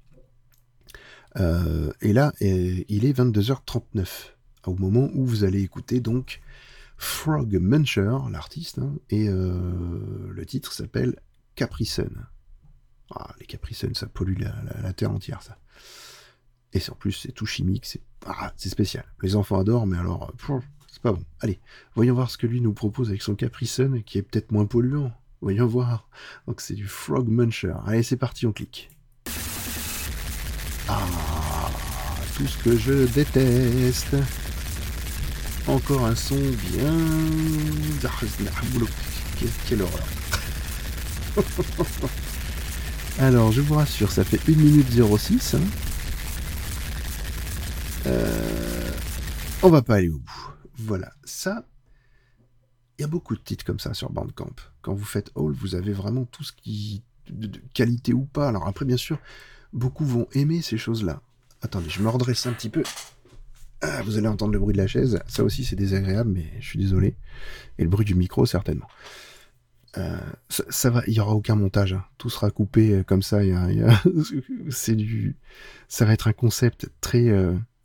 et 1.36 2.12
là, 2.12 2.32
il 2.40 3.04
est 3.04 3.18
22h39, 3.18 4.06
au 4.66 4.74
moment 4.74 5.08
où 5.14 5.24
vous 5.24 5.44
allez 5.44 5.62
écouter 5.62 6.00
donc 6.00 6.40
Frog 6.98 7.58
Muncher, 7.58 8.16
l'artiste, 8.30 8.78
hein, 8.78 8.94
et 9.10 9.28
le 9.28 10.44
titre 10.46 10.72
s'appelle 10.72 11.16
Capri. 11.54 11.90
Ah, 13.14 13.34
les 13.40 13.46
Capri 13.46 13.74
ça 13.74 14.06
pollue 14.06 14.38
la, 14.38 14.54
la 14.82 14.92
terre 14.92 15.10
entière, 15.10 15.42
ça. 15.42 15.58
Et 16.74 16.80
en 16.90 16.94
plus, 16.94 17.12
c'est 17.12 17.32
tout 17.32 17.46
chimique, 17.46 17.84
c'est 17.86 18.02
ah, 18.26 18.52
spécial. 18.56 19.04
Les 19.22 19.36
enfants 19.36 19.58
adorent, 19.58 19.86
mais 19.86 19.98
alors, 19.98 20.32
c'est 20.90 21.02
pas 21.02 21.12
bon. 21.12 21.24
Allez, 21.40 21.60
voyons 21.94 22.14
voir 22.14 22.30
ce 22.30 22.38
que 22.38 22.46
lui 22.46 22.60
nous 22.60 22.72
propose 22.72 23.08
avec 23.08 23.22
son 23.22 23.34
Capri 23.34 23.70
qui 24.04 24.18
est 24.18 24.22
peut-être 24.22 24.52
moins 24.52 24.66
polluant. 24.66 25.12
Voyons 25.40 25.66
voir. 25.66 26.08
Donc 26.46 26.60
c'est 26.60 26.74
du 26.74 26.86
Frog 26.86 27.28
Muncher. 27.28 27.74
Allez, 27.86 28.02
c'est 28.02 28.16
parti, 28.16 28.46
on 28.46 28.52
clique. 28.52 28.90
Ah, 30.88 31.00
tout 32.36 32.46
ce 32.46 32.62
que 32.62 32.76
je 32.76 33.06
déteste. 33.12 34.16
Encore 35.66 36.06
un 36.06 36.14
son 36.14 36.36
bien... 36.36 36.92
Quelle 39.68 39.82
horreur. 39.82 40.06
Alors, 43.18 43.52
je 43.52 43.60
vous 43.60 43.74
rassure, 43.74 44.10
ça 44.10 44.24
fait 44.24 44.40
1 44.48 44.56
minute 44.56 44.86
06. 44.90 45.54
Hein. 45.54 45.60
Euh, 48.06 48.90
on 49.62 49.70
va 49.70 49.82
pas 49.82 49.96
aller 49.96 50.08
au 50.08 50.18
bout. 50.18 50.52
Voilà, 50.76 51.12
ça, 51.24 51.64
il 52.98 53.02
y 53.02 53.04
a 53.04 53.08
beaucoup 53.08 53.36
de 53.36 53.40
titres 53.40 53.64
comme 53.64 53.78
ça 53.78 53.94
sur 53.94 54.10
Bandcamp. 54.10 54.54
Quand 54.80 54.94
vous 54.94 55.04
faites 55.04 55.30
All, 55.36 55.52
vous 55.52 55.74
avez 55.74 55.92
vraiment 55.92 56.24
tout 56.24 56.44
ce 56.44 56.52
qui... 56.52 57.02
de 57.28 57.60
qualité 57.74 58.12
ou 58.12 58.24
pas. 58.24 58.48
Alors 58.48 58.66
après, 58.66 58.84
bien 58.84 58.96
sûr, 58.96 59.18
beaucoup 59.72 60.04
vont 60.04 60.26
aimer 60.32 60.62
ces 60.62 60.78
choses-là. 60.78 61.20
Attendez, 61.62 61.88
je 61.88 62.02
me 62.02 62.08
redresse 62.08 62.46
un 62.46 62.52
petit 62.52 62.68
peu. 62.68 62.82
Ah, 63.80 64.02
vous 64.02 64.18
allez 64.18 64.28
entendre 64.28 64.52
le 64.52 64.58
bruit 64.58 64.72
de 64.72 64.78
la 64.78 64.86
chaise. 64.86 65.20
Ça 65.26 65.42
aussi, 65.44 65.64
c'est 65.64 65.76
désagréable, 65.76 66.30
mais 66.30 66.52
je 66.60 66.66
suis 66.66 66.78
désolé. 66.78 67.16
Et 67.78 67.82
le 67.82 67.88
bruit 67.88 68.04
du 68.04 68.14
micro, 68.14 68.46
certainement. 68.46 68.88
Euh, 69.98 70.18
ça, 70.48 70.90
va, 70.90 71.02
il 71.06 71.14
y 71.14 71.20
aura 71.20 71.34
aucun 71.34 71.56
montage. 71.56 71.92
Hein. 71.92 72.04
Tout 72.18 72.30
sera 72.30 72.50
coupé 72.50 72.92
euh, 72.92 73.02
comme 73.02 73.22
ça. 73.22 73.40
c'est 74.70 74.94
du, 74.94 75.36
ça 75.88 76.04
va 76.04 76.12
être 76.12 76.28
un 76.28 76.32
concept 76.32 76.90
très, 77.00 77.28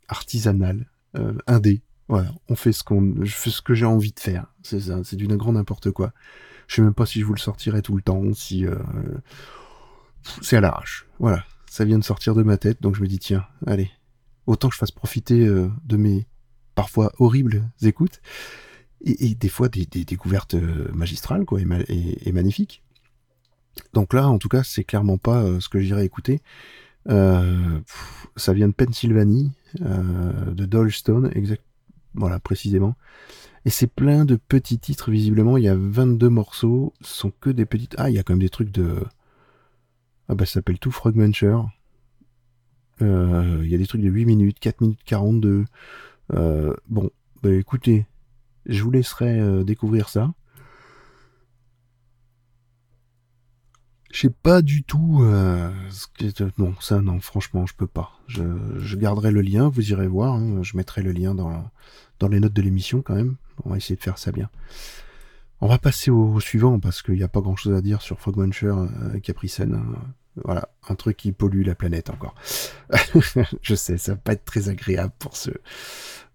artisanal, 0.08 0.90
euh, 1.16 1.34
indé. 1.46 1.82
Voilà, 2.08 2.32
on 2.48 2.56
fait 2.56 2.72
ce 2.72 2.82
qu'on, 2.82 3.14
je 3.22 3.34
fais 3.34 3.50
ce 3.50 3.60
que 3.60 3.74
j'ai 3.74 3.84
envie 3.84 4.12
de 4.12 4.20
faire. 4.20 4.46
C'est 4.62 4.80
ça, 4.80 4.98
c'est 5.04 5.20
grand 5.22 5.52
n'importe 5.52 5.90
quoi. 5.90 6.12
Je 6.66 6.76
sais 6.76 6.82
même 6.82 6.94
pas 6.94 7.06
si 7.06 7.20
je 7.20 7.24
vous 7.24 7.34
le 7.34 7.38
sortirai 7.38 7.82
tout 7.82 7.96
le 7.96 8.02
temps, 8.02 8.32
si 8.34 8.66
euh, 8.66 8.76
c'est 10.42 10.56
à 10.56 10.60
l'arrache. 10.60 11.06
Voilà, 11.18 11.44
ça 11.70 11.84
vient 11.84 11.98
de 11.98 12.04
sortir 12.04 12.34
de 12.34 12.42
ma 12.42 12.56
tête, 12.56 12.80
donc 12.82 12.94
je 12.94 13.02
me 13.02 13.06
dis 13.06 13.18
tiens, 13.18 13.46
allez, 13.66 13.90
autant 14.46 14.68
que 14.68 14.74
je 14.74 14.78
fasse 14.78 14.90
profiter 14.90 15.46
euh, 15.46 15.68
de 15.84 15.96
mes 15.96 16.26
parfois 16.74 17.12
horribles 17.18 17.68
écoutes 17.82 18.20
et, 19.04 19.34
des 19.34 19.48
fois 19.48 19.68
des, 19.68 19.84
découvertes 19.86 20.54
magistrales 20.92 21.44
quoi 21.44 21.60
et, 21.60 22.32
magnifiques. 22.32 22.82
Donc 23.92 24.12
là, 24.12 24.28
en 24.28 24.38
tout 24.38 24.48
cas, 24.48 24.62
c'est 24.62 24.84
clairement 24.84 25.18
pas 25.18 25.60
ce 25.60 25.68
que 25.68 25.80
j'irai 25.80 26.04
écouter. 26.04 26.40
Ça 27.06 28.52
vient 28.52 28.68
de 28.68 28.72
Pennsylvanie, 28.72 29.52
euh, 29.82 30.52
de 30.52 30.64
Dollstone, 30.64 31.30
exact, 31.34 31.62
voilà, 32.14 32.38
précisément. 32.40 32.96
Et 33.64 33.70
c'est 33.70 33.86
plein 33.86 34.24
de 34.24 34.36
petits 34.36 34.78
titres, 34.78 35.10
visiblement. 35.10 35.56
Il 35.56 35.64
y 35.64 35.68
a 35.68 35.76
22 35.76 36.28
morceaux, 36.28 36.94
ce 37.00 37.14
sont 37.14 37.32
que 37.40 37.50
des 37.50 37.66
petites. 37.66 37.94
Ah, 37.98 38.08
il 38.08 38.16
y 38.16 38.18
a 38.18 38.22
quand 38.22 38.32
même 38.32 38.40
des 38.40 38.48
trucs 38.48 38.70
de. 38.70 39.04
Ah, 40.28 40.34
bah, 40.34 40.46
ça 40.46 40.54
s'appelle 40.54 40.78
tout 40.78 40.90
Frogmuncher. 40.90 41.58
Euh, 43.02 43.60
il 43.62 43.68
y 43.70 43.74
a 43.74 43.78
des 43.78 43.86
trucs 43.86 44.00
de 44.00 44.08
8 44.08 44.24
minutes, 44.26 44.58
4 44.58 44.80
minutes 44.80 45.00
42. 45.04 45.64
Euh, 46.34 46.74
bon, 46.88 47.10
bah, 47.42 47.52
écoutez, 47.52 48.06
je 48.66 48.82
vous 48.82 48.90
laisserai 48.90 49.64
découvrir 49.64 50.08
ça. 50.08 50.32
Je 54.10 54.20
sais 54.20 54.30
pas 54.30 54.62
du 54.62 54.84
tout. 54.84 55.20
Euh, 55.22 55.70
non, 56.56 56.74
ça, 56.80 57.00
non, 57.00 57.20
franchement, 57.20 57.66
je 57.66 57.74
peux 57.74 57.86
pas. 57.86 58.12
Je, 58.26 58.42
je 58.78 58.96
garderai 58.96 59.30
le 59.30 59.42
lien, 59.42 59.68
vous 59.68 59.90
irez 59.90 60.06
voir. 60.08 60.34
Hein. 60.34 60.62
je 60.62 60.76
mettrai 60.76 61.02
le 61.02 61.12
lien 61.12 61.34
dans, 61.34 61.70
dans 62.18 62.28
les 62.28 62.40
notes 62.40 62.54
de 62.54 62.62
l'émission 62.62 63.02
quand 63.02 63.14
même. 63.14 63.36
On 63.64 63.70
va 63.70 63.76
essayer 63.76 63.96
de 63.96 64.02
faire 64.02 64.18
ça 64.18 64.32
bien. 64.32 64.48
On 65.60 65.66
va 65.66 65.78
passer 65.78 66.10
au, 66.10 66.38
suivant 66.40 66.78
parce 66.78 67.02
qu'il 67.02 67.16
n'y 67.16 67.22
a 67.22 67.28
pas 67.28 67.40
grand 67.40 67.56
chose 67.56 67.74
à 67.74 67.80
dire 67.80 68.00
sur 68.00 68.20
Fogmuncher 68.20 68.66
euh, 68.68 69.18
Capricène. 69.20 69.74
Hein. 69.74 69.98
Voilà, 70.44 70.68
un 70.88 70.94
truc 70.94 71.16
qui 71.16 71.32
pollue 71.32 71.64
la 71.64 71.74
planète 71.74 72.10
encore. 72.10 72.36
je 73.62 73.74
sais, 73.74 73.98
ça 73.98 74.12
va 74.12 74.18
pas 74.18 74.32
être 74.34 74.44
très 74.44 74.68
agréable 74.68 75.12
pour 75.18 75.36
ce. 75.36 75.50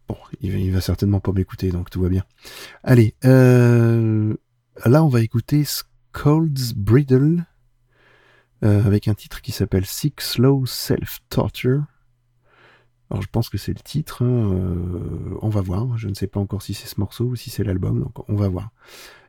Bon, 0.10 0.18
il 0.42 0.54
il 0.60 0.72
va 0.72 0.82
certainement 0.82 1.22
pas 1.22 1.32
m'écouter, 1.32 1.70
donc 1.70 1.90
tout 1.90 2.02
va 2.02 2.10
bien. 2.10 2.26
Allez, 2.84 3.16
euh, 3.24 4.36
là 4.86 5.04
on 5.06 5.08
va 5.08 5.22
écouter 5.22 5.64
Scold's 5.64 6.74
Bridle 6.74 7.46
euh, 8.64 8.84
avec 8.86 9.08
un 9.08 9.14
titre 9.14 9.42
qui 9.42 9.52
s'appelle 9.52 9.86
Sick 9.86 10.22
Slow 10.22 10.66
Self 10.66 11.20
Torture. 11.30 11.84
Alors 13.10 13.22
je 13.22 13.28
pense 13.28 13.50
que 13.50 13.58
c'est 13.58 13.74
le 13.74 13.82
titre, 13.82 14.24
hein, 14.24 14.54
euh, 14.54 15.38
on 15.42 15.50
va 15.50 15.62
voir, 15.62 15.98
je 15.98 16.08
ne 16.08 16.14
sais 16.14 16.28
pas 16.28 16.40
encore 16.40 16.62
si 16.62 16.74
c'est 16.74 16.88
ce 16.88 17.00
morceau 17.00 17.26
ou 17.26 17.36
si 17.36 17.50
c'est 17.50 17.64
l'album, 17.64 18.00
donc 18.00 18.28
on 18.30 18.36
va 18.36 18.48
voir. 18.48 18.72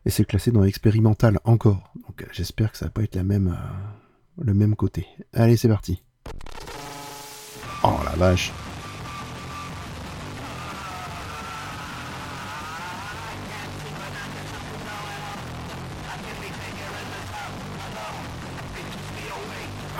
Et 0.06 0.10
c'est 0.10 0.24
classé 0.24 0.52
dans 0.52 0.62
l'expérimental 0.62 1.38
encore, 1.44 1.92
donc 1.96 2.26
j'espère 2.32 2.72
que 2.72 2.78
ça 2.78 2.86
va 2.86 2.90
pas 2.90 3.02
être 3.02 3.16
euh, 3.16 3.50
le 4.40 4.54
même 4.54 4.76
côté. 4.76 5.06
Allez 5.32 5.56
c'est 5.56 5.68
parti. 5.68 6.02
Oh 7.82 7.98
la 8.04 8.16
vache. 8.16 8.52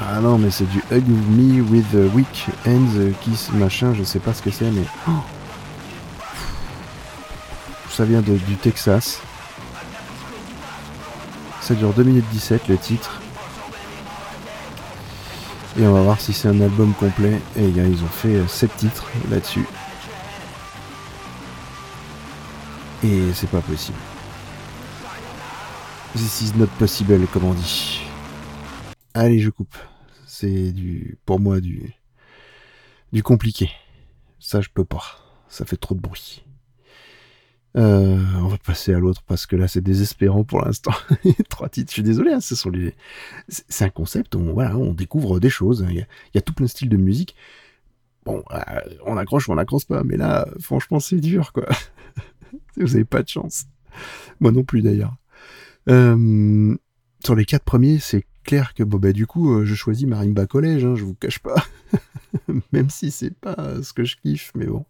Ah 0.00 0.20
non, 0.20 0.38
mais 0.38 0.50
c'est 0.50 0.68
du 0.68 0.82
Hug 0.90 1.04
Me 1.06 1.62
with 1.62 1.90
the 1.92 2.14
Weak 2.14 2.46
Hands 2.66 3.12
Kiss 3.22 3.50
machin, 3.52 3.94
je 3.94 4.02
sais 4.02 4.18
pas 4.18 4.34
ce 4.34 4.42
que 4.42 4.50
c'est, 4.50 4.70
mais. 4.70 4.84
Oh 5.08 5.12
ça 7.94 8.04
vient 8.04 8.22
de, 8.22 8.36
du 8.36 8.56
Texas. 8.56 9.20
Ça 11.60 11.74
dure 11.74 11.92
2 11.92 12.02
minutes 12.02 12.28
17 12.32 12.66
le 12.66 12.76
titre. 12.76 13.20
Et 15.78 15.86
on 15.86 15.92
va 15.92 16.02
voir 16.02 16.20
si 16.20 16.32
c'est 16.32 16.48
un 16.48 16.60
album 16.60 16.92
complet. 16.94 17.40
Et 17.56 17.68
ils 17.68 18.02
ont 18.02 18.08
fait 18.08 18.36
7 18.48 18.70
euh, 18.70 18.74
titres 18.76 19.04
là-dessus. 19.30 19.66
Et 23.04 23.32
c'est 23.32 23.48
pas 23.48 23.60
possible. 23.60 23.98
This 26.16 26.40
is 26.40 26.52
not 26.56 26.68
possible, 26.78 27.26
comme 27.32 27.44
on 27.44 27.54
dit. 27.54 28.03
Allez, 29.14 29.38
je 29.38 29.50
coupe. 29.50 29.76
C'est 30.26 30.72
du, 30.72 31.18
pour 31.24 31.38
moi, 31.38 31.60
du, 31.60 31.94
du 33.12 33.22
compliqué. 33.22 33.70
Ça, 34.40 34.60
je 34.60 34.68
peux 34.68 34.84
pas. 34.84 35.02
Ça 35.48 35.64
fait 35.64 35.76
trop 35.76 35.94
de 35.94 36.00
bruit. 36.00 36.44
Euh, 37.76 38.20
on 38.38 38.48
va 38.48 38.58
passer 38.58 38.92
à 38.92 38.98
l'autre 39.00 39.22
parce 39.26 39.46
que 39.46 39.56
là 39.56 39.66
c'est 39.66 39.80
désespérant 39.80 40.44
pour 40.44 40.60
l'instant. 40.64 40.92
Trois 41.48 41.68
titres, 41.68 41.90
je 41.90 41.94
suis 41.94 42.02
désolé, 42.04 42.32
hein, 42.32 42.40
ce 42.40 42.54
sont 42.54 42.70
les... 42.70 42.94
c'est 43.48 43.84
un 43.84 43.90
concept, 43.90 44.36
on, 44.36 44.52
voilà, 44.52 44.76
on 44.76 44.92
découvre 44.92 45.40
des 45.40 45.50
choses, 45.50 45.84
il 45.90 45.96
y, 45.96 46.38
a, 46.38 46.40
tout 46.40 46.54
plein 46.54 46.66
de 46.66 46.70
styles 46.70 46.88
de 46.88 46.96
musique. 46.96 47.34
Bon, 48.24 48.44
euh, 48.52 48.60
on 49.04 49.16
accroche 49.16 49.48
ou 49.48 49.52
on 49.52 49.58
accroche 49.58 49.86
pas, 49.86 50.04
mais 50.04 50.16
là, 50.16 50.46
franchement, 50.60 51.00
c'est 51.00 51.20
dur, 51.20 51.52
quoi. 51.52 51.66
Vous 52.76 52.94
avez 52.94 53.04
pas 53.04 53.24
de 53.24 53.28
chance. 53.28 53.64
Moi 54.38 54.52
non 54.52 54.62
plus 54.62 54.82
d'ailleurs. 54.82 55.16
Euh, 55.88 56.76
sur 57.24 57.34
les 57.34 57.44
quatre 57.44 57.64
premiers, 57.64 57.98
c'est 57.98 58.24
clair 58.44 58.74
que 58.74 58.82
bon 58.82 58.98
bah 58.98 59.12
du 59.12 59.26
coup, 59.26 59.64
je 59.64 59.74
choisis 59.74 60.06
Marimba 60.06 60.46
Collège, 60.46 60.84
hein, 60.84 60.94
je 60.94 61.04
vous 61.04 61.14
cache 61.14 61.38
pas. 61.38 61.64
Même 62.72 62.90
si 62.90 63.10
c'est 63.10 63.34
pas 63.34 63.82
ce 63.82 63.92
que 63.92 64.04
je 64.04 64.16
kiffe, 64.16 64.52
mais 64.54 64.66
bon. 64.66 64.84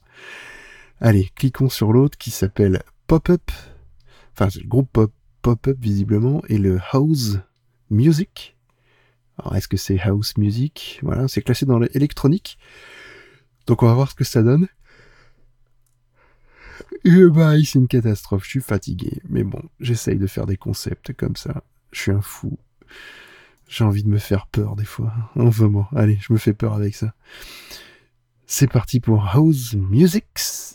Allez, 1.01 1.31
cliquons 1.35 1.69
sur 1.69 1.93
l'autre 1.93 2.17
qui 2.17 2.31
s'appelle 2.31 2.83
Pop-Up. 3.07 3.51
Enfin, 4.33 4.51
c'est 4.51 4.63
le 4.63 4.69
groupe 4.69 4.91
Pop-Up 5.43 5.79
visiblement. 5.79 6.43
Et 6.49 6.59
le 6.59 6.81
House 6.93 7.39
Music. 7.91 8.57
Alors, 9.39 9.57
est-ce 9.57 9.69
que 9.69 9.77
c'est 9.77 10.01
House 10.01 10.37
Music? 10.37 11.01
Voilà, 11.03 11.29
c'est 11.29 11.43
classé 11.43 11.67
dans 11.67 11.79
l'électronique. 11.79 12.59
Donc, 13.67 13.83
on 13.83 13.87
va 13.87 13.95
voir 13.95 14.11
ce 14.11 14.15
que 14.15 14.25
ça 14.25 14.43
donne. 14.43 14.69
Et 17.05 17.25
bah, 17.27 17.53
c'est 17.65 17.79
une 17.79 17.89
catastrophe. 17.89 18.45
Je 18.45 18.51
suis 18.51 18.61
fatigué. 18.61 19.21
Mais 19.29 19.45
bon, 19.45 19.63
j'essaye 19.81 20.17
de 20.17 20.27
faire 20.27 20.47
des 20.47 20.57
concepts 20.57 21.13
comme 21.13 21.37
ça. 21.37 21.63
Je 21.95 22.01
suis 22.01 22.11
un 22.11 22.21
fou. 22.21 22.59
J'ai 23.69 23.85
envie 23.85 24.03
de 24.03 24.09
me 24.09 24.19
faire 24.19 24.49
peur 24.49 24.75
des 24.75 24.85
fois. 24.85 25.13
Enfin 25.37 25.67
bon, 25.67 25.87
allez, 25.95 26.19
je 26.21 26.33
me 26.33 26.39
fais 26.39 26.53
peur 26.53 26.75
avec 26.75 26.95
ça. 26.97 27.15
C'est 28.47 28.67
parti 28.67 28.99
pour 28.99 29.29
House 29.29 29.75
Music, 29.75 30.27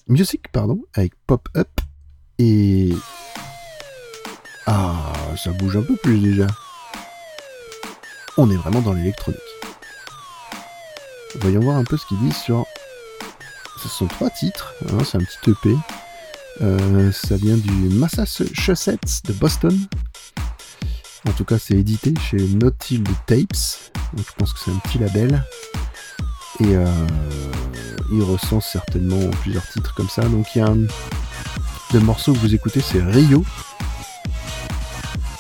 Music 0.08 0.48
pardon, 0.52 0.82
avec 0.94 1.14
Pop 1.28 1.50
Up. 1.58 1.68
Et. 2.40 2.94
Ah, 4.66 5.14
ça 5.36 5.52
bouge 5.52 5.76
un 5.76 5.82
peu 5.82 5.98
plus 5.98 6.20
déjà. 6.20 6.48
On 8.38 8.50
est 8.50 8.56
vraiment 8.56 8.82
dans 8.82 8.94
l'électronique. 8.94 9.42
Voyons 11.42 11.60
voir 11.60 11.76
un 11.76 11.84
peu 11.84 11.98
ce 11.98 12.06
qu'ils 12.06 12.20
disent 12.20 12.38
sur. 12.38 12.66
Ce 13.84 13.90
sont 13.90 14.08
trois 14.08 14.30
titres, 14.30 14.74
hein, 14.90 15.04
c'est 15.04 15.18
un 15.18 15.22
petit 15.22 15.52
EP. 15.52 15.76
Euh, 16.62 17.12
ça 17.12 17.36
vient 17.36 17.58
du 17.58 17.72
Massachusetts 17.72 19.26
de 19.26 19.34
Boston. 19.34 19.78
En 21.28 21.32
tout 21.32 21.46
cas, 21.46 21.58
c'est 21.60 21.76
édité 21.76 22.14
chez 22.30 22.38
Naughty 22.38 23.04
Tapes. 23.26 23.92
Donc 24.14 24.26
je 24.28 24.34
pense 24.38 24.54
que 24.54 24.60
c'est 24.60 24.72
un 24.72 24.80
petit 24.80 25.00
label. 25.00 25.44
Et 26.62 26.76
euh, 26.76 26.86
il 28.12 28.24
recense 28.24 28.68
certainement 28.68 29.30
plusieurs 29.42 29.68
titres 29.70 29.94
comme 29.96 30.10
ça. 30.10 30.24
Donc 30.24 30.48
il 30.56 30.60
y 30.60 30.62
a 30.62 30.68
un... 30.68 30.88
Le 31.94 32.00
morceau 32.02 32.34
que 32.34 32.40
vous 32.40 32.54
écoutez, 32.54 32.82
c'est 32.82 33.02
Rio. 33.02 33.44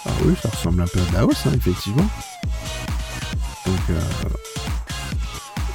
Ah 0.05 0.11
oui, 0.25 0.33
ça 0.41 0.49
ressemble 0.49 0.81
un 0.81 0.87
peu 0.87 0.99
à 1.15 1.25
hausse, 1.25 1.45
hein, 1.45 1.51
effectivement. 1.55 2.07
Donc, 3.65 3.79
euh... 3.91 3.99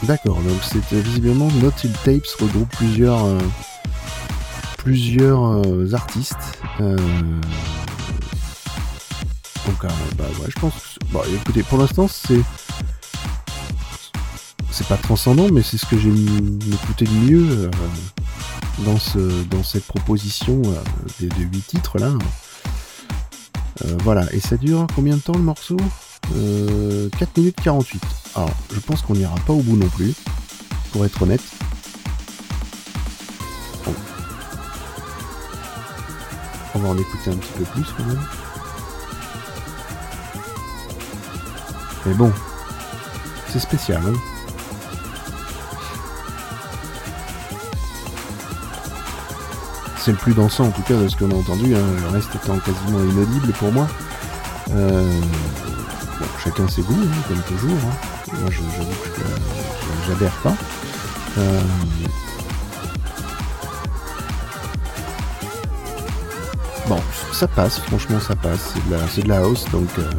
d'accord. 0.03 0.37
Donc, 0.39 0.63
c'était 0.65 1.01
visiblement 1.01 1.49
Not 1.63 1.73
Tapes 2.05 2.27
regroupe 2.41 2.69
plusieurs, 2.77 3.25
euh, 3.25 3.39
plusieurs 4.79 5.65
euh, 5.65 5.93
artistes. 5.93 6.59
Euh, 6.81 6.97
donc, 9.67 9.91
bah 10.17 10.25
ouais, 10.41 10.49
je 10.49 10.61
pense. 10.61 10.99
Bon, 11.11 11.21
écoutez, 11.33 11.63
pour 11.63 11.79
l'instant, 11.79 12.09
c'est 12.09 12.41
c'est 14.75 14.89
pas 14.89 14.97
transcendant, 14.97 15.47
mais 15.53 15.63
c'est 15.63 15.79
ce 15.79 15.87
que 15.87 15.97
j'ai 15.97 16.11
écouté 16.11 17.05
de 17.05 17.11
mieux 17.11 17.47
euh, 17.49 17.71
dans, 18.79 18.99
ce, 18.99 19.45
dans 19.45 19.63
cette 19.63 19.85
proposition 19.85 20.63
euh, 20.67 21.29
de, 21.29 21.45
8 21.45 21.61
titres 21.61 21.99
là. 22.01 22.09
Euh, 23.85 23.97
voilà, 24.03 24.27
et 24.33 24.41
ça 24.41 24.57
dure 24.57 24.89
combien 24.97 25.15
de 25.15 25.21
temps 25.21 25.35
le 25.35 25.45
morceau? 25.45 25.77
4 26.33 27.37
minutes 27.37 27.61
48. 27.63 28.03
Alors, 28.35 28.51
je 28.73 28.81
pense 28.81 29.03
qu'on 29.03 29.15
n'ira 29.15 29.37
pas 29.47 29.53
au 29.53 29.63
bout 29.63 29.77
non 29.77 29.89
plus, 29.91 30.13
pour 30.93 31.05
être 31.05 31.23
honnête. 31.23 31.43
On 36.75 36.79
va 36.81 36.89
en 36.89 36.99
écouter 36.99 37.31
un 37.31 37.37
petit 37.37 37.53
peu 37.53 37.65
plus 37.65 37.85
quand 37.97 38.07
même. 38.07 38.44
Mais 42.07 42.15
bon, 42.15 42.33
c'est 43.49 43.61
spécial, 43.61 44.03
hein 44.07 44.13
c'est 50.05 50.11
le 50.11 50.19
plus 50.19 50.35
dansant 50.35 50.67
en 50.67 50.71
tout 50.71 50.83
cas 50.83 50.97
de 50.97 51.09
ce 51.09 51.17
qu'on 51.17 51.31
a 51.31 51.35
entendu, 51.35 51.75
hein. 51.75 51.79
le 52.03 52.09
reste 52.09 52.29
étant 52.35 52.59
quasiment 52.59 52.99
inaudible 52.99 53.53
pour 53.55 53.73
moi. 53.73 53.89
Euh, 54.71 55.21
chacun 56.43 56.69
ses 56.69 56.83
goûts, 56.83 56.93
hein, 56.93 57.23
comme 57.27 57.41
toujours. 57.45 57.71
Hein. 57.71 58.35
Moi 58.43 58.51
j'avoue 58.51 58.91
que 58.91 59.23
j'adhère 60.07 60.35
pas. 60.43 60.55
Euh, 61.39 61.61
bon, 66.87 67.01
ça 67.33 67.49
passe, 67.49 67.79
franchement 67.79 68.21
ça 68.21 68.37
passe, 68.37 68.75
c'est 69.09 69.23
de 69.23 69.29
la, 69.29 69.39
house, 69.39 69.65
donc 69.73 69.89
euh, 69.99 70.11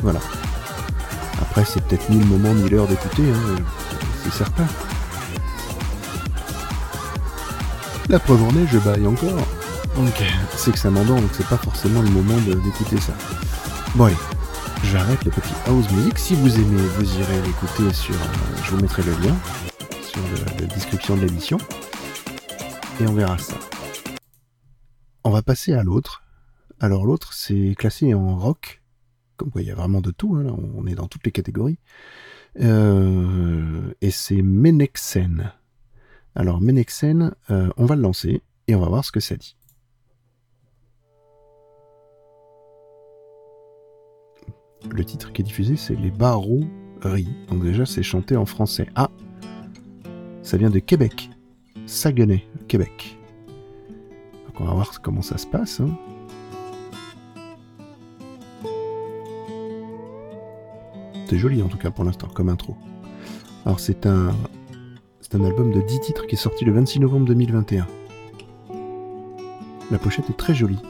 voilà. 0.00 0.20
Après 1.52 1.66
c'est 1.66 1.84
peut-être 1.84 2.08
ni 2.08 2.18
le 2.18 2.24
moment 2.24 2.54
ni 2.54 2.66
l'heure 2.70 2.88
d'écouter, 2.88 3.24
c'est 4.24 4.32
certain. 4.32 4.66
La 8.08 8.18
preuve 8.18 8.42
en 8.42 8.48
est, 8.56 8.66
je 8.68 8.78
baille 8.78 9.06
encore. 9.06 9.46
Donc, 9.94 10.22
c'est 10.56 10.72
que 10.72 10.78
ça 10.78 10.88
m'endort, 10.88 11.20
donc 11.20 11.28
c'est 11.34 11.46
pas 11.46 11.58
forcément 11.58 12.00
le 12.00 12.08
moment 12.08 12.38
d'écouter 12.38 12.98
ça. 12.98 13.12
Bon 13.96 14.06
allez, 14.06 14.16
j'arrête 14.84 15.22
le 15.26 15.30
petit 15.30 15.52
house 15.66 15.90
music. 15.90 16.18
Si 16.18 16.34
vous 16.34 16.54
aimez, 16.58 16.88
vous 16.96 17.18
irez 17.18 17.42
l'écouter 17.42 17.92
sur... 17.92 18.14
Euh, 18.14 18.62
je 18.64 18.70
vous 18.70 18.80
mettrai 18.80 19.02
le 19.02 19.12
lien 19.12 19.36
sur 20.02 20.22
la 20.58 20.64
description 20.64 21.16
de 21.16 21.26
l'émission. 21.26 21.58
Et 22.98 23.06
on 23.06 23.12
verra 23.12 23.36
ça. 23.36 23.56
On 25.22 25.30
va 25.30 25.42
passer 25.42 25.74
à 25.74 25.82
l'autre. 25.82 26.22
Alors 26.80 27.04
l'autre, 27.04 27.34
c'est 27.34 27.74
classé 27.76 28.14
en 28.14 28.36
rock. 28.36 28.81
Il 29.56 29.62
y 29.62 29.70
a 29.70 29.74
vraiment 29.74 30.00
de 30.00 30.10
tout. 30.10 30.36
Hein, 30.36 30.54
on 30.74 30.86
est 30.86 30.94
dans 30.94 31.08
toutes 31.08 31.24
les 31.24 31.32
catégories. 31.32 31.78
Euh, 32.60 33.92
et 34.00 34.10
c'est 34.10 34.42
Menexen. 34.42 35.52
Alors 36.34 36.60
Menexen, 36.60 37.34
euh, 37.50 37.70
on 37.76 37.86
va 37.86 37.96
le 37.96 38.02
lancer 38.02 38.42
et 38.68 38.74
on 38.74 38.80
va 38.80 38.88
voir 38.88 39.04
ce 39.04 39.12
que 39.12 39.20
ça 39.20 39.36
dit. 39.36 39.56
Le 44.90 45.04
titre 45.04 45.32
qui 45.32 45.42
est 45.42 45.44
diffusé, 45.44 45.76
c'est 45.76 45.94
Les 45.94 46.10
Barreaux-Ries. 46.10 47.28
Donc 47.48 47.62
déjà, 47.62 47.86
c'est 47.86 48.02
chanté 48.02 48.36
en 48.36 48.46
français. 48.46 48.88
Ah 48.94 49.10
Ça 50.42 50.56
vient 50.56 50.70
de 50.70 50.80
Québec. 50.80 51.30
Saguenay, 51.86 52.44
Québec. 52.68 53.18
Donc 54.46 54.60
on 54.60 54.64
va 54.64 54.74
voir 54.74 55.00
comment 55.00 55.22
ça 55.22 55.38
se 55.38 55.46
passe. 55.46 55.80
Hein. 55.80 55.96
Joli 61.38 61.62
en 61.62 61.68
tout 61.68 61.78
cas 61.78 61.90
pour 61.90 62.04
l'instant, 62.04 62.28
comme 62.32 62.48
intro. 62.48 62.76
Alors 63.64 63.80
c'est 63.80 64.06
un, 64.06 64.34
c'est 65.20 65.34
un 65.34 65.44
album 65.44 65.72
de 65.72 65.80
10 65.80 66.00
titres 66.00 66.26
qui 66.26 66.34
est 66.34 66.38
sorti 66.38 66.64
le 66.64 66.72
26 66.72 67.00
novembre 67.00 67.26
2021. 67.26 67.86
La 69.90 69.98
pochette 69.98 70.28
est 70.30 70.36
très 70.36 70.54
jolie. 70.54 70.80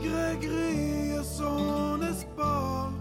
Regrets 0.00 0.36
grillent 0.40 1.24
son 1.24 2.00
espace. 2.02 2.92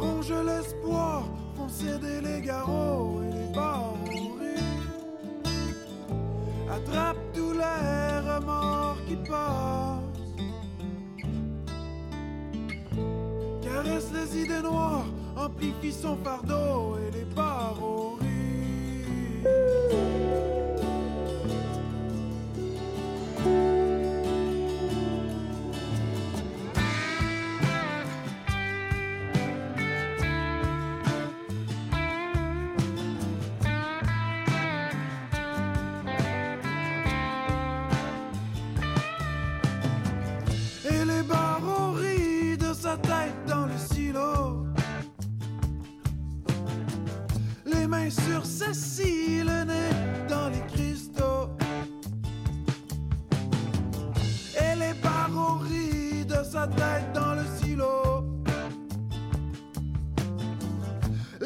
Ronge 0.00 0.32
l'espoir, 0.46 1.24
font 1.56 1.68
céder 1.68 2.20
les 2.22 2.40
garrots 2.40 3.20
et 3.22 3.32
les 3.32 3.54
barreaux 3.54 3.94
Attrape 6.70 7.16
tous 7.32 7.52
les 7.52 8.18
remords 8.28 8.98
qui 9.06 9.16
passent. 9.16 10.00
Caresse 13.62 14.10
les 14.12 14.42
idées 14.42 14.62
noires, 14.62 15.06
amplifie 15.36 15.92
son 15.92 16.16
fardeau 16.16 16.96
et 16.98 17.10
les 17.16 17.24
barreaux 17.24 18.18
sur 23.44 23.73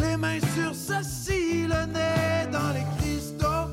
Les 0.00 0.16
mains 0.16 0.40
sur 0.54 0.74
Cécile, 0.74 1.68
le 1.68 1.86
nez 1.86 2.50
dans 2.52 2.72
les 2.72 2.84
cristaux. 2.98 3.68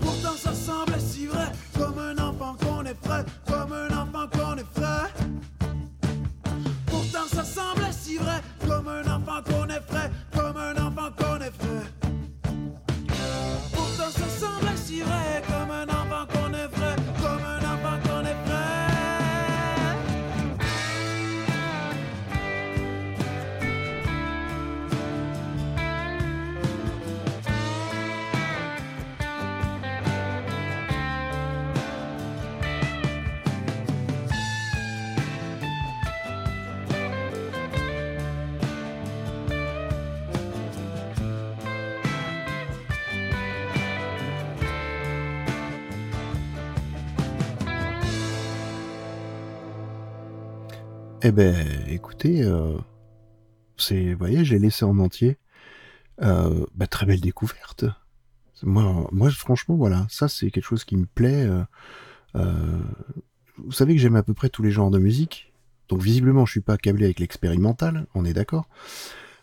Pourtant 0.00 0.36
ça 0.36 0.52
semble 0.54 0.98
si 1.00 1.26
vrai, 1.26 1.50
comme 1.76 1.98
un 1.98 2.16
enfant 2.18 2.56
qu'on 2.60 2.84
est 2.84 3.00
Eh 51.28 51.30
ben, 51.30 51.54
écoutez, 51.88 52.42
euh, 52.42 52.78
c'est, 53.76 54.12
vous 54.14 54.18
voyez, 54.18 54.46
j'ai 54.46 54.58
laissé 54.58 54.86
en 54.86 54.98
entier. 54.98 55.36
Euh, 56.22 56.64
bah, 56.74 56.86
très 56.86 57.04
belle 57.04 57.20
découverte. 57.20 57.84
Moi, 58.62 59.30
franchement, 59.32 59.76
voilà, 59.76 60.06
ça 60.08 60.26
c'est 60.28 60.50
quelque 60.50 60.64
chose 60.64 60.84
qui 60.84 60.96
me 60.96 61.04
plaît. 61.04 61.44
Euh, 61.44 61.62
euh, 62.36 62.80
vous 63.58 63.72
savez 63.72 63.94
que 63.94 64.00
j'aime 64.00 64.16
à 64.16 64.22
peu 64.22 64.32
près 64.32 64.48
tous 64.48 64.62
les 64.62 64.70
genres 64.70 64.90
de 64.90 64.98
musique, 64.98 65.52
donc 65.90 66.00
visiblement, 66.00 66.46
je 66.46 66.52
suis 66.52 66.60
pas 66.62 66.78
câblé 66.78 67.04
avec 67.04 67.20
l'expérimental, 67.20 68.06
on 68.14 68.24
est 68.24 68.32
d'accord. 68.32 68.66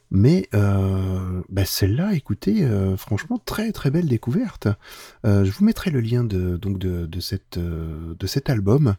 Mais 0.09 0.49
bah, 0.51 1.65
celle-là, 1.65 2.15
écoutez, 2.15 2.67
franchement, 2.97 3.37
très 3.37 3.71
très 3.71 3.91
belle 3.91 4.07
découverte. 4.07 4.67
je 5.23 5.51
vous 5.51 5.63
mettrai 5.63 5.91
le 5.91 5.99
lien 5.99 6.23
donc 6.23 6.79
de 6.79 7.19
cet 7.19 8.49
album 8.49 8.95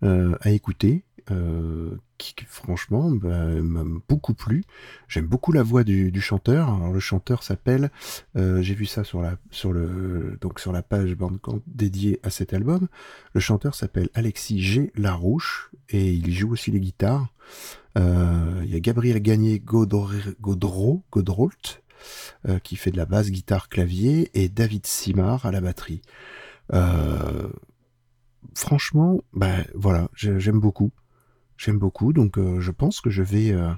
à 0.00 0.50
écouter. 0.50 1.04
Euh, 1.30 1.96
qui, 2.18 2.34
franchement 2.46 3.10
bah, 3.10 3.46
m'a 3.46 3.84
beaucoup 4.08 4.34
plu. 4.34 4.64
J'aime 5.08 5.26
beaucoup 5.26 5.52
la 5.52 5.62
voix 5.62 5.84
du, 5.84 6.20
chanteur. 6.20 6.92
Le 6.92 7.00
chanteur 7.00 7.42
s'appelle, 7.42 7.90
euh, 8.36 8.62
j'ai 8.62 8.74
vu 8.74 8.86
ça 8.86 9.02
sur 9.02 9.20
la 9.20 9.36
sur 9.50 9.72
le 9.72 10.38
donc 10.40 10.60
sur 10.60 10.72
la 10.72 10.82
page 10.82 11.14
Bandcamp 11.14 11.60
dédiée 11.66 12.20
à 12.22 12.30
cet 12.30 12.52
album. 12.54 12.88
Le 13.34 13.40
chanteur 13.40 13.74
s'appelle 13.74 14.08
Alexis 14.14 14.60
G 14.60 14.92
Larouche 14.94 15.70
et 15.88 16.12
il 16.12 16.32
joue 16.32 16.52
aussi 16.52 16.70
les 16.70 16.80
guitares. 16.80 17.26
Euh, 17.98 18.62
il 18.64 18.70
y 18.70 18.76
a 18.76 18.80
Gabriel 18.80 19.20
Gagné 19.20 19.58
Godreau 19.60 21.02
Godrolt 21.10 21.82
qui 22.64 22.74
fait 22.74 22.90
de 22.90 22.96
la 22.96 23.06
basse, 23.06 23.30
guitare, 23.30 23.68
clavier 23.68 24.30
et 24.34 24.48
David 24.48 24.86
Simard 24.86 25.46
à 25.46 25.52
la 25.52 25.60
batterie. 25.60 26.02
franchement, 28.54 29.22
bah 29.32 29.58
voilà, 29.74 30.08
j'aime 30.14 30.58
beaucoup. 30.58 30.90
J'aime 31.64 31.78
beaucoup, 31.78 32.12
donc 32.12 32.38
euh, 32.38 32.60
je 32.60 32.72
pense 32.72 33.00
que 33.00 33.08
je 33.08 33.22
vais, 33.22 33.52
euh, 33.52 33.70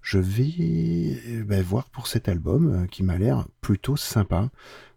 je 0.00 0.18
vais 0.18 1.20
euh, 1.28 1.44
bah, 1.44 1.60
voir 1.60 1.90
pour 1.90 2.06
cet 2.06 2.30
album 2.30 2.86
qui 2.90 3.02
m'a 3.02 3.18
l'air 3.18 3.46
plutôt 3.60 3.94
sympa. 3.94 4.48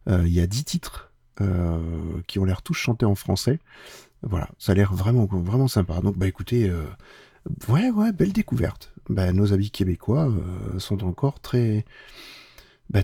Il 0.08 0.30
y 0.30 0.40
a 0.40 0.48
dix 0.48 0.64
titres 0.64 1.12
qui 2.28 2.40
ont 2.40 2.46
l'air 2.46 2.62
tous 2.62 2.74
chantés 2.74 3.06
en 3.06 3.16
français. 3.16 3.60
Voilà, 4.22 4.50
ça 4.58 4.72
a 4.72 4.76
l'air 4.76 4.94
vraiment, 4.94 5.26
vraiment 5.26 5.68
sympa. 5.68 6.00
Donc 6.02 6.18
bah 6.18 6.28
écoutez, 6.28 6.72
ouais, 7.70 7.90
ouais, 7.90 8.12
belle 8.12 8.34
découverte. 8.34 8.94
Bah, 9.10 9.32
nos 9.34 9.52
avis 9.52 9.72
québécois 9.72 10.30
sont 10.78 11.06
encore 11.06 11.40
très, 11.40 11.86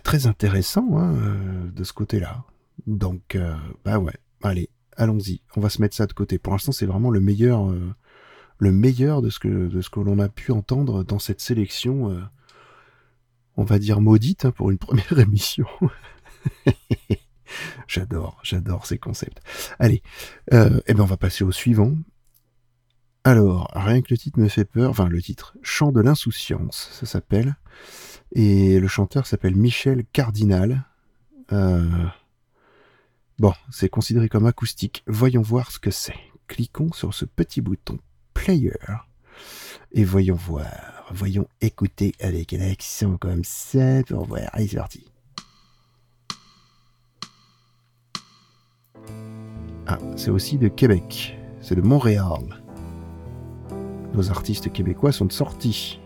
très 0.03 0.27
intéressants 0.27 0.97
hein, 0.97 1.13
de 1.73 1.83
ce 1.83 1.93
côté-là. 1.93 2.43
Donc, 2.85 3.37
bah 3.85 3.97
ouais, 3.97 4.15
allez, 4.43 4.69
allons-y. 4.97 5.41
On 5.55 5.61
va 5.61 5.69
se 5.69 5.81
mettre 5.81 5.95
ça 5.95 6.05
de 6.05 6.13
côté. 6.13 6.37
Pour 6.37 6.51
l'instant, 6.51 6.73
c'est 6.73 6.85
vraiment 6.85 7.11
le 7.11 7.21
meilleur, 7.21 7.73
le 8.59 8.71
meilleur 8.71 9.21
de 9.21 9.29
ce 9.29 9.39
que, 9.39 9.99
l'on 9.99 10.19
a 10.19 10.29
pu 10.29 10.51
entendre 10.51 11.03
dans 11.03 11.17
cette 11.17 11.41
sélection, 11.41 12.11
euh, 12.11 12.21
on 13.55 13.63
va 13.63 13.79
dire 13.79 14.01
maudite 14.01 14.45
hein, 14.45 14.51
pour 14.51 14.69
une 14.69 14.77
première 14.77 15.17
émission. 15.17 15.65
j'adore, 17.87 18.39
j'adore 18.43 18.85
ces 18.85 18.97
concepts. 18.97 19.41
Allez, 19.79 20.03
euh, 20.53 20.81
eh 20.87 20.93
ben 20.93 21.03
on 21.03 21.07
va 21.07 21.17
passer 21.17 21.43
au 21.43 21.51
suivant. 21.51 21.95
Alors, 23.23 23.69
rien 23.73 24.01
que 24.01 24.07
le 24.09 24.17
titre 24.17 24.39
me 24.39 24.47
fait 24.47 24.65
peur, 24.65 24.89
enfin 24.89 25.07
le 25.07 25.21
titre, 25.21 25.55
Chant 25.61 25.91
de 25.91 26.01
l'insouciance, 26.01 26.89
ça 26.91 27.05
s'appelle. 27.05 27.55
Et 28.33 28.79
le 28.79 28.87
chanteur 28.87 29.25
s'appelle 29.25 29.55
Michel 29.55 30.05
Cardinal. 30.11 30.85
Euh, 31.51 31.87
bon, 33.39 33.53
c'est 33.71 33.89
considéré 33.89 34.29
comme 34.29 34.45
acoustique. 34.45 35.03
Voyons 35.07 35.41
voir 35.41 35.71
ce 35.71 35.79
que 35.79 35.91
c'est. 35.91 36.15
Cliquons 36.47 36.91
sur 36.91 37.13
ce 37.13 37.25
petit 37.25 37.61
bouton 37.61 37.99
player. 38.39 38.71
Et 39.91 40.05
voyons 40.05 40.35
voir, 40.35 41.03
voyons 41.11 41.47
écouter 41.61 42.13
avec 42.21 42.53
un 42.53 42.61
accent 42.61 43.17
comme 43.17 43.43
ça 43.43 44.01
pour 44.07 44.25
voir. 44.25 44.49
Allez, 44.53 44.67
c'est 44.67 44.77
parti. 44.77 45.05
Ah, 49.87 49.97
c'est 50.15 50.29
aussi 50.29 50.57
de 50.57 50.69
Québec. 50.69 51.37
C'est 51.61 51.75
de 51.75 51.81
Montréal. 51.81 52.61
Nos 54.13 54.29
artistes 54.29 54.71
québécois 54.71 55.11
sont 55.11 55.29
sortis. 55.29 55.99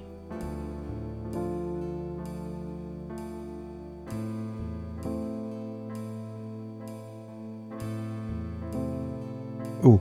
Oh, 9.84 10.00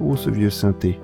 Oh, 0.00 0.16
ce 0.16 0.30
vieux 0.30 0.50
synthé. 0.50 0.98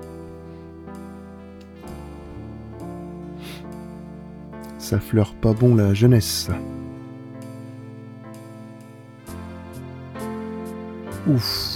Ça 4.77 4.99
fleure 4.99 5.33
pas 5.35 5.53
bon 5.53 5.75
la 5.75 5.93
jeunesse. 5.93 6.49
Ouf. 11.27 11.70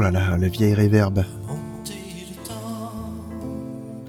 Oh 0.00 0.02
là 0.02 0.10
là, 0.10 0.38
la 0.38 0.48
vieille 0.48 0.72
réverbe. 0.72 1.24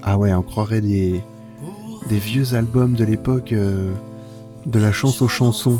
Ah 0.02 0.16
ouais, 0.16 0.32
on 0.32 0.40
croirait 0.40 0.80
des, 0.80 1.22
vieux 2.08 2.54
albums 2.54 2.94
de 2.94 3.04
l'époque 3.04 3.52
euh, 3.52 3.92
de 4.64 4.78
la 4.78 4.90
chance 4.90 5.20
aux 5.20 5.28
chansons. 5.28 5.78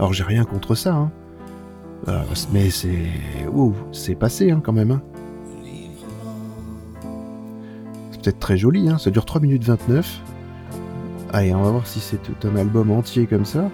Alors 0.00 0.12
j'ai 0.12 0.24
rien 0.24 0.44
contre 0.44 0.74
ça, 0.74 0.96
hein. 0.96 1.12
Euh, 2.08 2.24
mais 2.52 2.70
c'est... 2.70 3.06
Ouh, 3.54 3.72
c'est 3.92 4.16
passé 4.16 4.50
hein, 4.50 4.60
quand 4.60 4.72
même. 4.72 4.90
Hein. 4.90 5.02
C'est 8.10 8.20
peut-être 8.20 8.40
très 8.40 8.56
joli, 8.56 8.90
ça 8.98 9.12
dure 9.12 9.26
3 9.26 9.42
minutes 9.42 9.62
29. 9.62 10.20
Allez, 11.32 11.54
on 11.54 11.62
va 11.62 11.70
voir 11.70 11.86
si 11.86 12.00
c'est 12.00 12.20
tout 12.20 12.48
un 12.48 12.56
album 12.56 12.90
entier 12.90 13.28
comme 13.28 13.44
ça. 13.44 13.70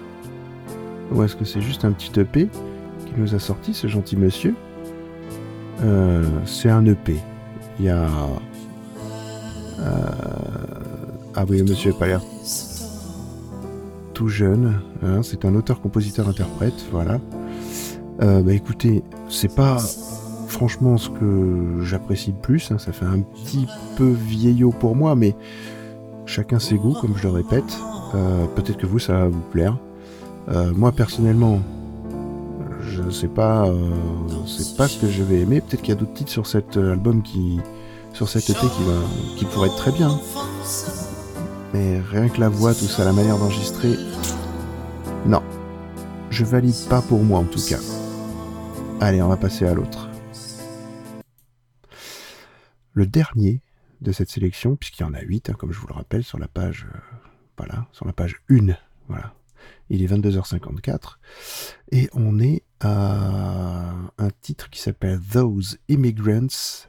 Ou 1.11 1.23
est-ce 1.23 1.35
que 1.35 1.45
c'est 1.45 1.61
juste 1.61 1.83
un 1.83 1.93
petit 1.93 2.11
EP 2.19 2.47
qui 3.07 3.13
nous 3.17 3.33
a 3.33 3.39
sorti, 3.39 3.73
ce 3.73 3.87
gentil 3.87 4.15
monsieur 4.15 4.53
euh, 5.83 6.23
C'est 6.45 6.69
un 6.69 6.85
EP. 6.85 7.17
Il 7.79 7.85
y 7.85 7.89
a... 7.89 8.07
Euh, 9.79 10.11
ah 11.35 11.45
oui, 11.47 11.63
monsieur 11.63 11.93
pas 11.93 12.07
l'air 12.07 12.21
tout 14.13 14.27
jeune. 14.27 14.81
Hein, 15.01 15.21
c'est 15.23 15.45
un 15.45 15.55
auteur-compositeur-interprète, 15.55 16.73
voilà. 16.91 17.19
Euh, 18.21 18.41
bah 18.41 18.51
écoutez, 18.51 19.01
c'est 19.29 19.55
pas 19.55 19.77
franchement 20.49 20.97
ce 20.97 21.09
que 21.09 21.81
j'apprécie 21.83 22.31
le 22.31 22.41
plus. 22.41 22.69
Hein, 22.69 22.79
ça 22.79 22.91
fait 22.91 23.05
un 23.05 23.21
petit 23.21 23.65
peu 23.95 24.09
vieillot 24.09 24.71
pour 24.71 24.93
moi, 24.93 25.15
mais 25.15 25.37
chacun 26.25 26.59
ses 26.59 26.75
goûts, 26.75 26.97
comme 26.99 27.15
je 27.15 27.23
le 27.23 27.29
répète. 27.29 27.77
Peut-être 28.55 28.77
que 28.77 28.87
vous, 28.87 28.99
ça 28.99 29.13
va 29.13 29.27
vous 29.29 29.43
plaire. 29.51 29.77
Moi, 30.75 30.91
personnellement, 30.91 31.61
je 33.09 33.13
sais 33.15 33.27
pas, 33.27 33.65
c'est 34.45 34.77
pas 34.77 34.87
ce 34.87 34.99
que 34.99 35.07
je 35.07 35.23
vais 35.23 35.39
aimer. 35.39 35.61
Peut-être 35.61 35.81
qu'il 35.81 35.89
y 35.89 35.97
a 35.97 35.99
d'autres 35.99 36.13
titres 36.13 36.31
sur 36.31 36.45
cet 36.45 36.77
album 36.77 37.23
qui, 37.23 37.59
sur 38.13 38.29
cet 38.29 38.49
été 38.49 38.59
qui, 38.59 38.83
va, 38.83 38.99
qui 39.37 39.45
pourrait 39.45 39.69
être 39.69 39.77
très 39.77 39.91
bien. 39.91 40.19
Mais 41.73 41.99
rien 41.99 42.29
que 42.29 42.39
la 42.39 42.49
voix, 42.49 42.73
tout 42.73 42.85
ça, 42.85 43.05
la 43.05 43.13
manière 43.13 43.37
d'enregistrer, 43.37 43.95
non, 45.25 45.41
je 46.29 46.45
valide 46.45 46.75
pas 46.89 47.01
pour 47.01 47.23
moi 47.23 47.39
en 47.39 47.45
tout 47.45 47.61
cas. 47.67 47.79
Allez, 49.01 49.21
on 49.21 49.27
va 49.27 49.37
passer 49.37 49.65
à 49.65 49.73
l'autre. 49.73 50.09
Le 52.93 53.05
dernier 53.05 53.61
de 54.01 54.11
cette 54.11 54.29
sélection, 54.29 54.75
puisqu'il 54.75 55.03
y 55.03 55.05
en 55.05 55.13
a 55.13 55.21
8, 55.21 55.49
hein, 55.49 55.53
comme 55.57 55.71
je 55.71 55.79
vous 55.79 55.87
le 55.87 55.93
rappelle, 55.93 56.23
sur 56.23 56.37
la 56.37 56.47
page, 56.47 56.87
euh, 56.93 56.97
voilà, 57.57 57.87
sur 57.91 58.05
la 58.05 58.13
page 58.13 58.41
1, 58.49 58.75
voilà. 59.07 59.33
Il 59.89 60.03
est 60.03 60.07
22h54 60.07 61.17
et 61.91 62.09
on 62.13 62.39
est 62.39 62.63
à 62.79 63.93
un 64.17 64.29
titre 64.41 64.69
qui 64.69 64.79
s'appelle 64.79 65.19
Those 65.19 65.77
Immigrants 65.87 66.87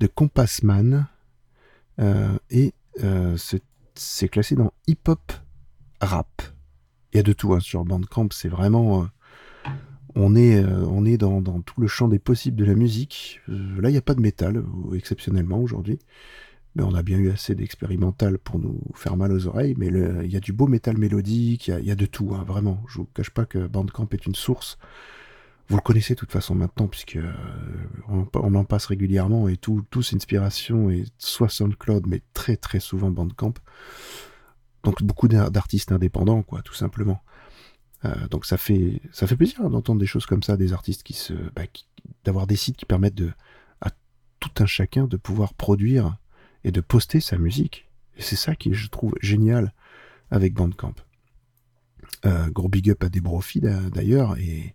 de 0.00 0.06
Compassman 0.06 1.06
euh, 2.00 2.36
et 2.50 2.72
euh, 3.04 3.36
c'est 3.94 4.28
classé 4.28 4.54
dans 4.54 4.72
hip-hop 4.86 5.32
rap. 6.00 6.42
Il 7.12 7.18
y 7.18 7.20
a 7.20 7.22
de 7.22 7.32
tout 7.32 7.52
hein, 7.52 7.60
sur 7.60 7.84
Bandcamp, 7.84 8.28
c'est 8.32 8.48
vraiment 8.48 9.08
on 10.14 10.34
est, 10.34 10.62
euh, 10.62 10.86
on 10.88 11.04
est 11.04 11.16
dans, 11.16 11.42
tout 11.42 11.80
le 11.80 11.86
champ 11.86 12.08
des 12.08 12.18
possibles 12.18 12.56
de 12.56 12.64
la 12.64 12.74
musique. 12.74 13.40
Euh, 13.48 13.80
là, 13.80 13.88
il 13.88 13.92
n'y 13.92 13.98
a 13.98 14.02
pas 14.02 14.14
de 14.14 14.20
métal, 14.20 14.56
euh, 14.56 14.94
exceptionnellement, 14.94 15.58
aujourd'hui. 15.58 15.98
Mais 16.76 16.82
on 16.84 16.94
a 16.94 17.02
bien 17.02 17.18
eu 17.18 17.30
assez 17.30 17.54
d'expérimental 17.54 18.38
pour 18.38 18.58
nous 18.58 18.80
faire 18.94 19.16
mal 19.16 19.32
aux 19.32 19.46
oreilles. 19.46 19.74
Mais 19.76 19.88
il 19.88 20.30
y 20.30 20.36
a 20.36 20.40
du 20.40 20.52
beau 20.52 20.68
métal 20.68 20.96
mélodique, 20.98 21.68
il 21.68 21.84
y, 21.84 21.90
a, 21.90 21.96
de 21.96 22.06
tout, 22.06 22.32
hein, 22.34 22.44
vraiment. 22.46 22.82
Je 22.88 22.98
vous 22.98 23.06
cache 23.06 23.30
pas 23.30 23.44
que 23.44 23.66
Bandcamp 23.66 24.08
est 24.12 24.26
une 24.26 24.36
source. 24.36 24.78
Vous 25.68 25.76
le 25.76 25.82
connaissez 25.82 26.14
de 26.14 26.18
toute 26.18 26.32
façon 26.32 26.54
maintenant, 26.56 26.88
puisque 26.88 27.18
on, 28.08 28.54
en 28.54 28.64
passe 28.64 28.86
régulièrement 28.86 29.48
et 29.48 29.56
tout, 29.56 29.84
tous 29.90 30.14
inspiration 30.14 30.90
et 30.90 31.04
soit 31.18 31.48
SoundCloud, 31.48 32.06
mais 32.08 32.22
très 32.34 32.56
très 32.56 32.80
souvent 32.80 33.10
Bandcamp. 33.10 33.54
Donc 34.82 35.02
beaucoup 35.02 35.28
d'artistes 35.28 35.92
indépendants, 35.92 36.42
quoi, 36.42 36.62
tout 36.62 36.74
simplement. 36.74 37.22
Euh, 38.04 38.28
donc 38.28 38.46
ça 38.46 38.56
fait 38.56 39.00
ça 39.12 39.26
fait 39.26 39.36
plaisir 39.36 39.68
d'entendre 39.68 40.00
des 40.00 40.06
choses 40.06 40.26
comme 40.26 40.42
ça, 40.42 40.56
des 40.56 40.72
artistes 40.72 41.02
qui 41.02 41.12
se 41.12 41.34
bah, 41.54 41.62
d'avoir 42.24 42.46
des 42.46 42.56
sites 42.56 42.76
qui 42.76 42.86
permettent 42.86 43.22
à 43.80 43.90
tout 44.40 44.50
un 44.58 44.66
chacun 44.66 45.06
de 45.06 45.16
pouvoir 45.16 45.54
produire 45.54 46.16
et 46.64 46.72
de 46.72 46.80
poster 46.80 47.20
sa 47.20 47.38
musique. 47.38 47.88
Et 48.16 48.22
c'est 48.22 48.36
ça 48.36 48.54
qui 48.54 48.74
je 48.74 48.88
trouve 48.88 49.14
génial 49.20 49.72
avec 50.30 50.54
Bandcamp. 50.54 50.94
Euh, 52.26 52.50
gros 52.50 52.68
big 52.68 52.90
up 52.90 53.02
à 53.04 53.08
Debrofi 53.08 53.60
d'ailleurs 53.60 54.36
et, 54.36 54.74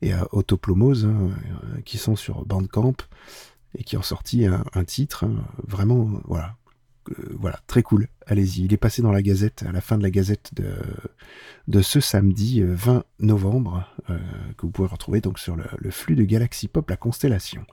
et 0.00 0.12
à 0.12 0.28
Autoplomose 0.32 1.06
hein, 1.06 1.30
euh, 1.30 1.80
qui 1.84 1.98
sont 1.98 2.14
sur 2.14 2.44
Bandcamp 2.44 2.94
et 3.76 3.82
qui 3.82 3.96
ont 3.96 4.02
sorti 4.02 4.46
un, 4.46 4.84
titre 4.84 5.24
hein, 5.24 5.44
vraiment 5.66 6.08
voilà 6.24 6.56
voilà, 7.38 7.60
très 7.66 7.82
cool. 7.82 8.08
Allez-y, 8.26 8.64
il 8.64 8.72
est 8.72 8.78
passé 8.78 9.02
dans 9.02 9.12
la 9.12 9.20
Gazette, 9.20 9.62
à 9.68 9.72
la 9.72 9.82
fin 9.82 9.98
de 9.98 10.02
la 10.02 10.10
Gazette 10.10 10.54
de, 10.54 10.72
de 11.68 11.82
ce 11.82 12.00
samedi 12.00 12.62
20 12.62 12.96
euh, 12.96 13.02
novembre, 13.18 13.86
que 14.56 14.62
vous 14.62 14.70
pouvez 14.70 14.88
retrouver 14.88 15.20
donc 15.20 15.38
sur 15.38 15.54
le, 15.54 15.90
flux 15.90 16.16
de 16.16 16.24
Galaxy 16.24 16.66
Pop, 16.66 16.88
la 16.88 16.96
constellation. 16.96 17.66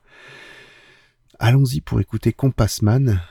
Allons-y 1.40 1.80
pour 1.80 2.02
écouter 2.02 2.34
Compassman 2.34 3.22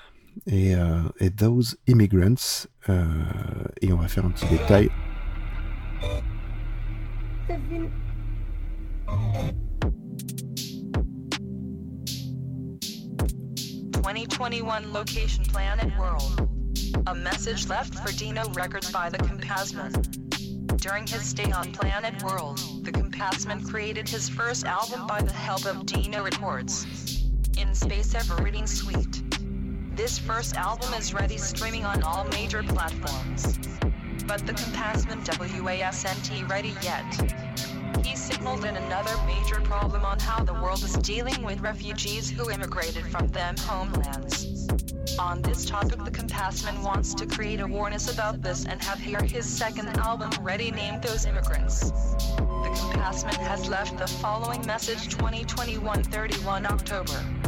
et, 0.46 0.74
euh, 0.74 1.02
et 1.18 1.30
Those 1.30 1.76
Immigrants, 1.86 2.66
euh, 2.88 3.04
et 3.80 3.92
on 3.92 3.96
va 3.96 4.08
faire 4.08 4.24
un 4.24 4.30
petit 4.30 4.46
détail. 4.46 4.90
2021 14.02 14.92
location 14.92 15.44
Planet 15.44 15.96
World. 15.98 16.48
A 17.06 17.14
message 17.14 17.68
left 17.68 17.94
for 17.94 18.10
Dino 18.12 18.48
Records 18.50 18.90
by 18.90 19.08
the 19.08 19.18
Compasman. 19.18 19.92
During 20.78 21.06
his 21.06 21.22
stay 21.22 21.52
on 21.52 21.72
Planet 21.72 22.22
World, 22.22 22.58
the 22.84 22.90
Compasman 22.90 23.68
created 23.68 24.08
his 24.08 24.28
first 24.28 24.64
album 24.64 25.06
by 25.06 25.20
the 25.20 25.32
help 25.32 25.66
of 25.66 25.86
Dino 25.86 26.24
Records. 26.24 26.86
In 27.58 27.74
Space 27.74 28.14
Everreading 28.14 28.66
Suite. 28.66 29.29
This 30.00 30.18
first 30.18 30.56
album 30.56 30.94
is 30.94 31.12
ready 31.12 31.36
streaming 31.36 31.84
on 31.84 32.02
all 32.02 32.24
major 32.28 32.62
platforms. 32.62 33.58
But 34.26 34.46
the 34.46 34.54
Compasman 34.54 35.22
WASNT 35.26 36.48
ready 36.48 36.74
yet. 36.80 37.04
He 38.02 38.16
signaled 38.16 38.64
in 38.64 38.78
another 38.78 39.14
major 39.26 39.60
problem 39.60 40.06
on 40.06 40.18
how 40.18 40.42
the 40.42 40.54
world 40.54 40.82
is 40.84 40.94
dealing 40.94 41.42
with 41.42 41.60
refugees 41.60 42.30
who 42.30 42.50
immigrated 42.50 43.04
from 43.08 43.28
them 43.28 43.54
homelands. 43.58 44.68
On 45.18 45.42
this 45.42 45.66
topic, 45.66 46.02
the 46.02 46.10
Compassman 46.10 46.82
wants 46.82 47.12
to 47.12 47.26
create 47.26 47.60
awareness 47.60 48.10
about 48.10 48.40
this 48.40 48.64
and 48.64 48.82
have 48.82 49.00
here 49.00 49.22
his 49.22 49.44
second 49.44 49.88
album 49.98 50.30
ready 50.40 50.70
named 50.70 51.02
Those 51.02 51.26
Immigrants. 51.26 51.90
The 51.90 52.70
Compassman 52.74 53.36
has 53.36 53.68
left 53.68 53.98
the 53.98 54.06
following 54.06 54.64
message 54.64 55.10
2021 55.10 56.04
31 56.04 56.64
October. 56.64 57.39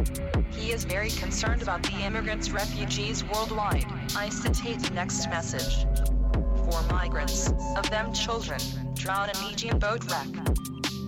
He 0.53 0.73
is 0.73 0.85
very 0.85 1.11
concerned 1.11 1.62
about 1.62 1.83
the 1.83 1.93
immigrants 2.05 2.51
refugees 2.51 3.25
worldwide. 3.25 3.87
I 4.17 4.29
citate 4.29 4.81
the 4.81 4.95
next 4.95 5.29
message. 5.29 5.87
For 6.33 6.83
migrants, 6.91 7.53
of 7.77 7.88
them 7.91 8.12
children, 8.12 8.61
drown 8.95 9.31
in 9.31 9.37
Aegean 9.51 9.79
boat 9.79 10.05
wreck. 10.11 10.29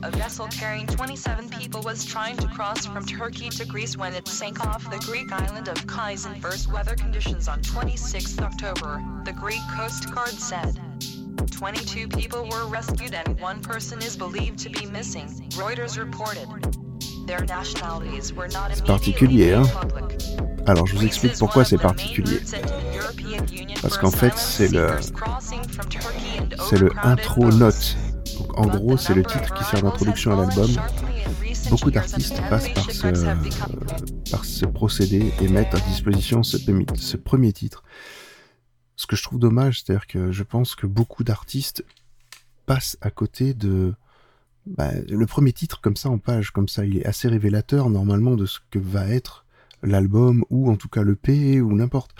A 0.02 0.10
vessel 0.10 0.46
carrying 0.48 0.86
27 0.86 1.48
people 1.48 1.80
was 1.80 2.04
trying 2.04 2.36
to 2.36 2.46
cross 2.48 2.84
from 2.84 3.06
Turkey 3.06 3.48
to 3.48 3.64
Greece 3.64 3.96
when 3.96 4.12
it 4.12 4.28
sank 4.28 4.60
off 4.60 4.90
the 4.90 4.98
Greek 4.98 5.32
island 5.32 5.68
of 5.68 5.86
Kais 5.86 6.26
in 6.26 6.34
first 6.34 6.70
weather 6.70 6.94
conditions 6.94 7.48
on 7.48 7.62
26 7.62 8.38
October, 8.40 9.02
the 9.24 9.32
Greek 9.32 9.62
Coast 9.74 10.12
Guard 10.14 10.28
said. 10.28 10.78
22 11.50 12.08
people 12.08 12.46
were 12.50 12.66
rescued 12.66 13.14
and 13.14 13.40
one 13.40 13.62
person 13.62 14.02
is 14.02 14.16
believed 14.16 14.58
to 14.58 14.68
be 14.68 14.84
missing, 14.84 15.28
Reuters 15.52 15.98
reported. 15.98 16.83
Not 17.26 18.86
particulier, 18.86 19.54
hein 19.54 19.62
Alors 20.66 20.86
je 20.86 20.96
vous 20.96 21.04
explique 21.04 21.38
pourquoi 21.38 21.64
c'est 21.64 21.78
particulier. 21.78 22.40
Parce 23.80 23.98
qu'en 23.98 24.10
fait 24.10 24.36
c'est 24.36 24.68
le 24.68 24.88
c'est 26.68 26.78
le 26.78 26.90
intro 27.02 27.50
note. 27.50 27.96
Donc 28.38 28.58
en 28.58 28.66
gros 28.66 28.96
c'est 28.96 29.14
le 29.14 29.24
titre 29.24 29.54
qui 29.54 29.64
sert 29.64 29.82
d'introduction 29.82 30.32
à 30.32 30.44
l'album. 30.44 30.70
Beaucoup 31.70 31.90
d'artistes 31.90 32.40
passent 32.50 32.72
par 32.74 32.90
ce, 32.90 34.30
par 34.30 34.44
ce 34.44 34.66
procédé 34.66 35.32
et 35.40 35.48
mettent 35.48 35.74
à 35.74 35.80
disposition 35.80 36.42
ce, 36.42 36.58
ce 36.96 37.16
premier 37.16 37.52
titre. 37.52 37.84
Ce 38.96 39.06
que 39.06 39.16
je 39.16 39.22
trouve 39.22 39.38
dommage, 39.38 39.80
c'est-à-dire 39.80 40.06
que 40.06 40.30
je 40.30 40.42
pense 40.42 40.74
que 40.74 40.86
beaucoup 40.86 41.24
d'artistes 41.24 41.84
passent 42.66 42.96
à 43.00 43.10
côté 43.10 43.54
de 43.54 43.94
bah, 44.66 44.90
le 45.08 45.26
premier 45.26 45.52
titre 45.52 45.80
comme 45.80 45.96
ça 45.96 46.10
en 46.10 46.18
page, 46.18 46.50
comme 46.50 46.68
ça, 46.68 46.84
il 46.84 46.98
est 46.98 47.06
assez 47.06 47.28
révélateur 47.28 47.90
normalement 47.90 48.36
de 48.36 48.46
ce 48.46 48.60
que 48.70 48.78
va 48.78 49.08
être 49.08 49.44
l'album 49.82 50.44
ou 50.50 50.70
en 50.70 50.76
tout 50.76 50.88
cas 50.88 51.02
le 51.02 51.16
P 51.16 51.60
ou 51.60 51.74
n'importe. 51.74 52.14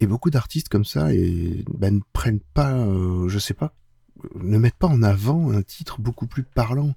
Et 0.00 0.06
beaucoup 0.06 0.30
d'artistes 0.30 0.68
comme 0.68 0.84
ça 0.84 1.12
et 1.12 1.64
ben, 1.70 1.96
ne 1.96 2.00
prennent 2.12 2.40
pas, 2.54 2.72
euh, 2.74 3.28
je 3.28 3.38
sais 3.38 3.54
pas, 3.54 3.74
ne 4.34 4.58
mettent 4.58 4.74
pas 4.74 4.86
en 4.86 5.02
avant 5.02 5.50
un 5.50 5.62
titre 5.62 6.00
beaucoup 6.00 6.26
plus 6.26 6.42
parlant. 6.44 6.94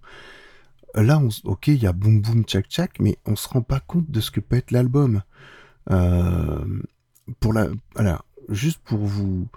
là, 0.96 1.20
on, 1.20 1.30
ok, 1.46 1.68
il 1.68 1.82
y 1.82 1.88
a 1.88 1.94
boum 1.94 2.22
boum 2.22 2.44
tchac 2.44 2.68
tchac, 2.68 3.00
mais 3.00 3.18
on 3.26 3.36
se 3.36 3.48
rend 3.48 3.62
pas 3.62 3.80
compte 3.80 4.10
de 4.12 4.22
ce 4.22 4.32
que 4.32 4.40
peut 4.40 4.58
être 4.58 4.72
l'album. 4.72 5.22
Euh, 5.92 6.82
pour 7.40 7.54
la, 7.54 7.70
voilà, 7.96 8.22
juste 8.50 8.80
pour 8.84 9.00
vous, 9.00 9.48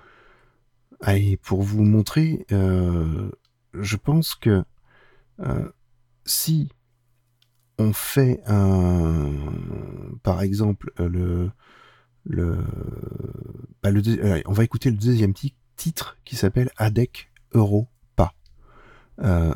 allez, 1.00 1.36
pour 1.36 1.62
vous 1.62 1.82
montrer, 1.82 2.46
euh, 2.52 3.30
je 3.74 3.96
pense 3.96 4.34
que 4.34 4.64
euh, 5.40 5.68
si 6.24 6.68
on 7.78 7.92
fait 7.92 8.40
un, 8.46 9.30
par 10.22 10.42
exemple, 10.42 10.92
le, 10.98 11.50
le, 12.24 12.58
bah, 13.82 13.90
on 14.46 14.52
va 14.52 14.64
écouter 14.64 14.90
le 14.90 14.96
deuxième 14.96 15.34
titre 15.76 16.18
qui 16.24 16.36
s'appelle 16.36 16.70
Adec 16.76 17.30
Euro 17.54 17.88
Pas. 18.16 18.34
Euh, 19.20 19.54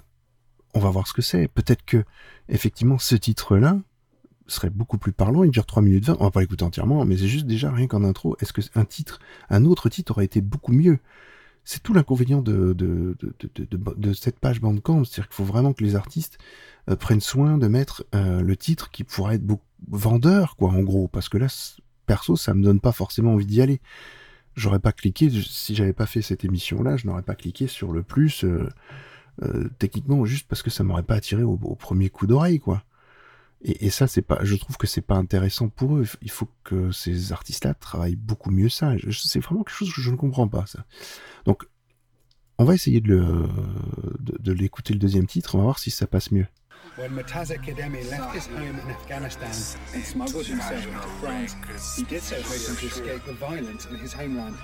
on 0.75 0.81
va 0.81 0.91
voir 0.91 1.07
ce 1.07 1.13
que 1.13 1.23
c'est. 1.23 1.49
Peut-être 1.49 1.85
que, 1.85 2.05
effectivement, 2.49 2.99
ce 2.99 3.15
titre-là 3.15 3.79
serait 4.47 4.71
beaucoup 4.71 4.99
plus 4.99 5.13
parlant. 5.13 5.43
Il 5.43 5.51
dure 5.51 5.67
3 5.67 5.83
minutes 5.83 6.07
20. 6.07 6.17
On 6.21 6.25
va 6.25 6.31
pas 6.31 6.41
l'écouter 6.41 6.65
entièrement, 6.65 7.05
mais 7.05 7.17
c'est 7.17 7.29
juste 7.29 7.47
déjà 7.47 7.71
rien 7.71 7.87
qu'en 7.87 8.05
intro. 8.05 8.37
Est-ce 8.41 8.53
que 8.53 8.61
un 8.75 8.85
titre, 8.85 9.21
un 9.49 9.65
autre 9.65 9.89
titre 9.89 10.13
aurait 10.13 10.25
été 10.25 10.41
beaucoup 10.41 10.73
mieux? 10.73 10.99
C'est 11.67 11.83
tout 11.83 11.93
l'inconvénient 11.93 12.41
de, 12.41 12.73
de, 12.73 13.17
de, 13.19 14.13
cette 14.15 14.39
page 14.39 14.61
Bandcamp. 14.61 15.05
C'est-à-dire 15.05 15.29
qu'il 15.29 15.35
faut 15.35 15.45
vraiment 15.45 15.73
que 15.75 15.85
les 15.85 15.97
artistes 15.97 16.39
euh, 16.89 16.97
prennent 16.97 17.21
soin 17.21 17.59
de 17.59 17.67
mettre 17.67 18.07
euh, 18.15 18.41
le 18.41 18.57
titre 18.57 18.91
qui 18.91 19.05
pourrait 19.05 19.35
être 19.35 19.45
vendeur, 19.89 20.57
quoi, 20.57 20.71
en 20.71 20.81
gros. 20.83 21.09
Parce 21.09 21.29
que 21.29 21.37
là, 21.37 21.49
perso, 22.07 22.37
ça 22.37 22.55
me 22.55 22.63
donne 22.63 22.81
pas 22.81 22.93
forcément 22.93 23.35
envie 23.35 23.47
d'y 23.47 23.61
aller. 23.61 23.81
J'aurais 24.55 24.79
pas 24.79 24.93
cliqué, 24.93 25.29
si 25.29 25.75
j'avais 25.75 25.93
pas 25.93 26.07
fait 26.07 26.23
cette 26.23 26.45
émission-là, 26.45 26.97
je 26.97 27.07
n'aurais 27.07 27.23
pas 27.23 27.35
cliqué 27.35 27.67
sur 27.67 27.93
le 27.93 28.03
plus. 28.03 28.45
Euh, 28.45 28.69
euh, 29.43 29.69
techniquement 29.79 30.25
juste 30.25 30.49
parce 30.49 30.63
que 30.63 30.71
ça 30.71 30.83
m'aurait 30.83 31.03
pas 31.03 31.17
attiré 31.17 31.43
au, 31.43 31.57
premier 31.57 32.09
coup 32.09 32.27
d'oreille 32.27 32.59
quoi. 32.59 32.83
Et, 33.63 33.91
ça 33.91 34.07
c'est 34.07 34.23
pas, 34.23 34.39
je 34.43 34.55
trouve 34.55 34.77
que 34.77 34.87
c'est 34.87 35.01
pas 35.01 35.17
intéressant 35.17 35.69
pour 35.69 35.97
eux. 35.97 36.05
Il 36.23 36.31
faut 36.31 36.49
que 36.63 36.93
ces 36.93 37.33
artistes-là 37.33 37.75
travaillent 37.75 38.17
beaucoup 38.17 38.51
mieux 38.51 38.69
ça. 38.69 38.93
C'est 39.11 39.41
vraiment 39.41 39.65
quelque 39.65 39.77
chose 39.77 39.93
que 39.95 40.03
je 40.03 40.11
ne 40.11 40.17
comprends 40.17 40.47
pas 40.47 40.67
ça. 40.67 40.85
Donc 41.47 41.67
on 42.59 42.65
va 42.65 42.75
essayer 42.75 43.01
de, 43.01 43.09
le, 43.09 43.49
de 44.19 44.53
l'écouter 44.53 44.93
le 44.93 44.99
deuxième 44.99 45.27
titre. 45.27 45.55
On 45.55 45.59
va 45.59 45.65
voir 45.65 45.79
si 45.79 45.91
ça 45.91 46.07
passe 46.07 46.31
mieux. 46.31 46.47
When 46.97 47.11
Murtaza 47.11 47.59
Kademi 47.59 48.11
left 48.11 48.35
his 48.35 48.47
home 48.47 48.81
in 48.81 48.91
Afghanistan 48.91 49.53
and 49.95 50.03
smuggled 50.03 50.47
himself 50.47 50.87
into 50.87 51.09
France, 51.21 51.55
he 51.95 52.05
did 52.05 52.23
so 52.23 52.37
hoping 52.37 52.77
to 52.77 52.87
escape 52.87 53.25
the 53.27 53.35
violence 53.35 53.85
in 53.87 53.97
his 53.97 54.15
homeland. 54.15 54.55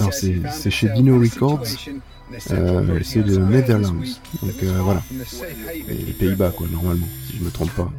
Alors 0.00 0.12
c'est 0.12 0.70
chez 0.70 0.88
Dino 0.88 1.18
Records, 1.20 1.66
euh, 2.50 3.00
c'est 3.02 3.22
de 3.22 3.36
Netherlands, 3.36 4.00
donc 4.42 4.62
euh, 4.62 4.80
voilà, 4.80 5.02
les 5.88 6.12
Pays-Bas 6.14 6.50
quoi 6.56 6.66
normalement, 6.72 7.06
si 7.28 7.36
je 7.36 7.44
me 7.44 7.50
trompe 7.50 7.72
pas. 7.72 7.90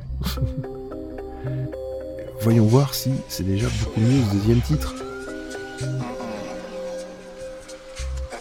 Voyons 2.41 2.65
voir 2.65 2.95
si 2.95 3.11
c'est 3.27 3.45
déjà 3.45 3.67
beaucoup 3.79 3.99
mieux 3.99 4.21
le 4.21 4.39
deuxième 4.39 4.61
titre. 4.61 4.95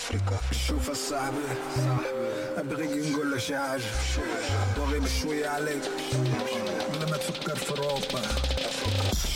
افريكا 0.07 0.39
شوف 0.67 0.91
صاحبي 1.11 1.37
ابغي 2.57 3.11
نقول 3.11 3.31
له 3.31 3.39
شي 3.39 3.57
حاجة 3.59 3.83
باغي 4.77 4.99
بشويه 5.01 5.49
عليك 5.49 5.83
بلا 6.93 7.11
ما 7.11 7.17
تفكر 7.17 7.57
في 7.57 7.71
اوروبا 7.71 8.23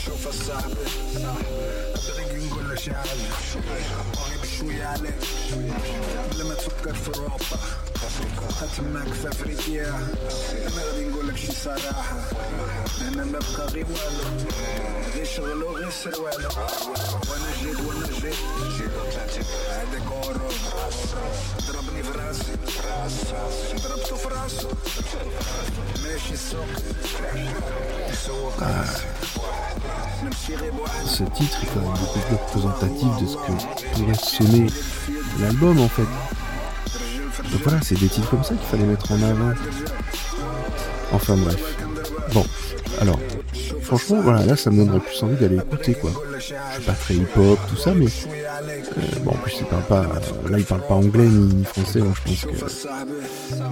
شوف 0.05 0.45
صاحبي 0.47 0.73
ابغي 1.15 2.45
نقول 2.47 2.69
له 2.69 2.75
شي 2.75 2.93
حاجة 2.93 3.09
باغي 4.15 4.37
بشوية 4.60 4.84
عليك 4.84 5.14
لما 6.38 6.54
تفكر 6.54 6.94
في 6.94 7.08
اوروبا 7.18 7.58
هتمك 8.60 9.12
في 9.12 9.28
افريقيا 9.28 9.88
انا 9.88 10.82
غادي 10.84 11.04
نقول 11.08 11.28
لك 11.28 11.36
شي 11.36 11.52
صراحة 11.52 12.16
انا 13.08 13.24
ما 13.24 13.38
بقى 13.38 13.66
غير 13.68 13.86
والو 13.86 14.50
غير 15.14 15.24
شغل 15.24 15.62
وغير 15.62 15.90
سروالو 15.90 16.48
وانا 17.30 17.50
جيت 17.62 17.80
وانا 17.80 18.06
جيت 18.06 19.44
هذاك 19.70 20.02
اوروبا 20.12 20.48
ضربني 21.68 22.02
في 22.02 22.18
راسي 22.18 22.56
Ah. 28.60 28.84
Ce 31.06 31.22
titre 31.22 31.58
est 31.62 31.66
quand 31.74 31.80
même 31.80 31.90
beaucoup 31.90 32.18
plus 32.20 32.36
représentatif 32.36 33.08
de 33.20 33.26
ce 33.26 33.36
que 33.36 33.94
pourrait 33.94 34.14
sonner 34.14 34.49
l'album 35.39 35.79
en 35.79 35.89
fait. 35.89 36.07
Donc 37.51 37.61
voilà, 37.63 37.79
c'est 37.81 37.99
des 37.99 38.07
titres 38.07 38.29
comme 38.29 38.43
ça 38.43 38.55
qu'il 38.55 38.67
fallait 38.67 38.85
mettre 38.85 39.11
en 39.11 39.21
avant. 39.21 39.53
Enfin 41.11 41.35
bref. 41.37 41.77
Bon, 42.33 42.45
alors, 43.01 43.19
franchement, 43.81 44.21
voilà, 44.21 44.45
là 44.45 44.55
ça 44.55 44.69
me 44.71 44.77
donnerait 44.77 44.99
plus 44.99 45.21
envie 45.23 45.35
d'aller 45.35 45.57
écouter 45.57 45.93
quoi. 45.93 46.11
Je 46.37 46.45
suis 46.45 46.55
pas 46.85 46.93
très 46.93 47.15
hip-hop, 47.15 47.59
tout 47.69 47.75
ça, 47.75 47.93
mais 47.93 48.05
euh, 48.05 49.01
bon, 49.23 49.31
en 49.31 49.35
plus, 49.35 49.57
il 49.59 49.65
parle 49.65 49.83
pas, 49.83 50.03
là, 50.49 50.57
il 50.57 50.65
parle 50.65 50.85
pas 50.87 50.95
anglais 50.95 51.25
ni, 51.25 51.63
français, 51.63 51.99
donc 51.99 52.15
je 52.15 52.45
pense 52.45 52.45
que 52.45 52.87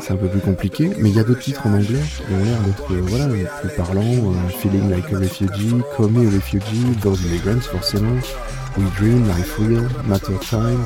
c'est 0.01 0.13
un 0.13 0.15
peu 0.15 0.27
plus 0.27 0.39
compliqué. 0.39 0.91
Mais 0.99 1.09
il 1.09 1.15
y 1.15 1.19
a 1.19 1.23
d'autres 1.23 1.41
titres 1.41 1.65
en 1.65 1.73
anglais 1.73 1.99
qui 2.15 2.33
ont 2.33 2.43
l'air 2.43 2.59
d'être, 2.61 2.91
euh, 2.91 3.01
voilà, 3.03 3.27
plus 3.61 3.69
parlants. 3.75 4.01
Euh, 4.01 4.49
Feeling 4.59 4.89
Like 4.89 5.11
a 5.13 5.17
Refugee, 5.17 5.75
Call 5.97 6.09
Me 6.11 6.27
a 6.27 6.31
Refugee, 6.31 6.95
Those 7.01 7.21
Immigrants, 7.21 7.61
forcément. 7.61 8.15
We 8.79 8.89
Dream, 8.91 9.27
Life 9.27 9.57
Real, 9.57 9.89
Matter 10.07 10.39
Time, 10.39 10.85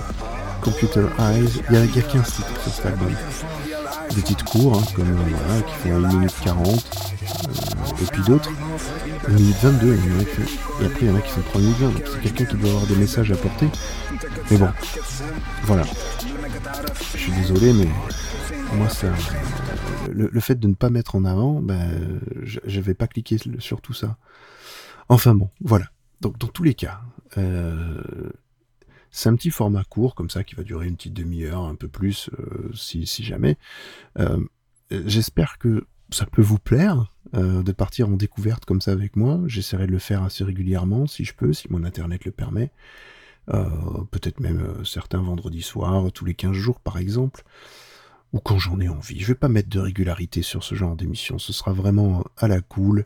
Computer 0.62 1.08
Eyes. 1.20 1.62
Il 1.70 1.76
y 1.76 1.78
a, 1.78 1.82
a 1.82 1.88
15 1.88 2.26
titres 2.26 2.62
sur 2.64 2.72
cet 2.72 2.86
album. 2.88 3.14
Des 4.16 4.22
titres 4.24 4.46
courts, 4.46 4.80
hein, 4.80 4.84
comme, 4.96 5.14
voilà, 5.14 5.62
qui 5.62 5.74
font 5.76 6.04
1 6.04 6.08
minute 6.08 6.34
40. 6.44 6.68
et 8.02 8.06
puis 8.12 8.24
d'autres 8.24 8.50
1 9.28 9.32
minute 9.34 9.58
22, 9.62 9.96
il 9.96 10.12
y 10.12 10.16
en 10.16 10.20
a 10.20 10.24
et 10.24 10.86
après 10.88 11.00
il 11.02 11.08
y 11.08 11.12
en 11.12 11.16
a 11.16 11.22
qui 11.22 11.30
font 11.30 11.42
3 11.42 11.62
minutes 11.62 11.78
20, 11.78 11.90
donc 11.90 12.04
c'est 12.12 12.22
quelqu'un 12.22 12.46
qui 12.46 12.58
doit 12.58 12.70
avoir 12.72 12.88
des 12.88 12.96
messages 12.96 13.32
à 13.32 13.36
porter. 13.36 13.68
Mais 14.50 14.58
bon, 14.58 14.70
voilà. 15.66 15.84
Je 17.14 17.18
suis 17.20 17.32
désolé, 17.34 17.74
mais 17.74 17.88
moi 18.76 18.90
ça, 18.90 19.08
le, 20.12 20.40
fait 20.40 20.60
de 20.60 20.68
ne 20.68 20.74
pas 20.74 20.90
mettre 20.90 21.16
en 21.16 21.26
avant, 21.26 21.62
ben, 21.62 22.20
je, 22.42 22.80
vais 22.82 22.96
pas 22.96 23.06
cliquer 23.06 23.38
sur 23.60 23.82
tout 23.82 23.94
ça. 23.94 24.18
Enfin 25.10 25.36
bon, 25.36 25.50
voilà. 25.62 25.86
Donc 26.22 26.40
dans 26.40 26.48
tous 26.48 26.64
les 26.64 26.74
cas, 26.74 27.02
euh, 27.02 27.13
c'est 29.12 29.30
un 29.30 29.36
petit 29.36 29.52
format 29.52 29.84
court 29.84 30.16
comme 30.16 30.30
ça 30.30 30.44
qui 30.44 30.56
va 30.56 30.64
durer 30.64 30.88
une 30.88 30.96
petite 30.96 31.14
demi-heure, 31.14 31.64
un 31.64 31.76
peu 31.76 31.88
plus, 31.88 32.30
euh, 32.40 32.72
si, 32.74 33.06
jamais. 33.24 33.58
Euh, 34.20 34.40
j'espère 34.92 35.58
que 35.58 35.86
ça 36.14 36.26
peut 36.26 36.42
vous 36.42 36.60
plaire 36.60 37.12
euh, 37.36 37.64
de 37.64 37.72
partir 37.72 38.10
en 38.10 38.14
découverte 38.14 38.66
comme 38.66 38.82
ça 38.82 38.92
avec 38.92 39.16
moi. 39.16 39.40
J'essaierai 39.48 39.88
de 39.88 39.92
le 39.92 40.00
faire 40.00 40.24
assez 40.24 40.44
régulièrement 40.44 41.08
si 41.08 41.26
je 41.26 41.34
peux, 41.34 41.54
si 41.54 41.68
mon 41.72 41.84
internet 41.84 42.26
le 42.26 42.32
permet. 42.32 42.72
Euh, 43.54 43.66
peut-être 44.12 44.40
même 44.40 44.62
euh, 44.62 44.84
certains 44.84 45.22
vendredis 45.22 45.64
soirs, 45.64 46.12
tous 46.14 46.26
les 46.26 46.34
15 46.34 46.54
jours 46.54 46.80
par 46.80 46.98
exemple, 46.98 47.44
ou 48.32 48.40
quand 48.40 48.58
j'en 48.58 48.80
ai 48.80 48.88
envie. 48.88 49.20
Je 49.20 49.28
vais 49.28 49.36
pas 49.36 49.50
mettre 49.50 49.70
de 49.70 49.80
régularité 49.80 50.42
sur 50.42 50.64
ce 50.64 50.76
genre 50.76 50.96
d'émission, 50.96 51.40
ce 51.40 51.52
sera 51.54 51.74
vraiment 51.74 52.24
à 52.38 52.48
la 52.48 52.62
cool. 52.62 53.06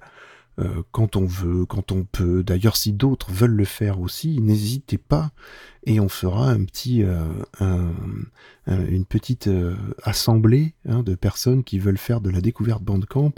Euh, 0.60 0.82
quand 0.92 1.16
on 1.16 1.26
veut, 1.26 1.66
quand 1.66 1.92
on 1.92 2.04
peut. 2.04 2.44
D'ailleurs, 2.44 2.78
si 2.78 2.92
d'autres 2.92 3.32
veulent 3.32 3.52
le 3.52 3.66
faire 3.66 4.00
aussi, 4.00 4.42
n'hésitez 4.42 4.98
pas 4.98 5.32
et 5.86 6.00
on 6.00 6.10
fera 6.10 6.50
un 6.50 6.64
petit, 6.66 7.04
euh, 7.04 7.92
une 8.68 9.06
petite 9.06 9.48
euh, 9.48 9.76
assemblée 10.02 10.74
hein, 10.90 11.04
de 11.04 11.14
personnes 11.14 11.64
qui 11.64 11.78
veulent 11.78 11.98
faire 11.98 12.22
de 12.22 12.30
la 12.30 12.42
découverte 12.42 12.84
Bandcamp. 12.84 13.34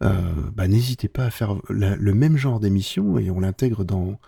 bah, 0.00 0.68
n'hésitez 0.68 1.08
pas 1.08 1.24
à 1.24 1.30
faire 1.30 1.56
le 1.68 2.14
même 2.14 2.36
genre 2.36 2.60
d'émission 2.60 3.18
et 3.18 3.30
on 3.30 3.40
l'intègre 3.40 3.84
dans, 3.84 4.20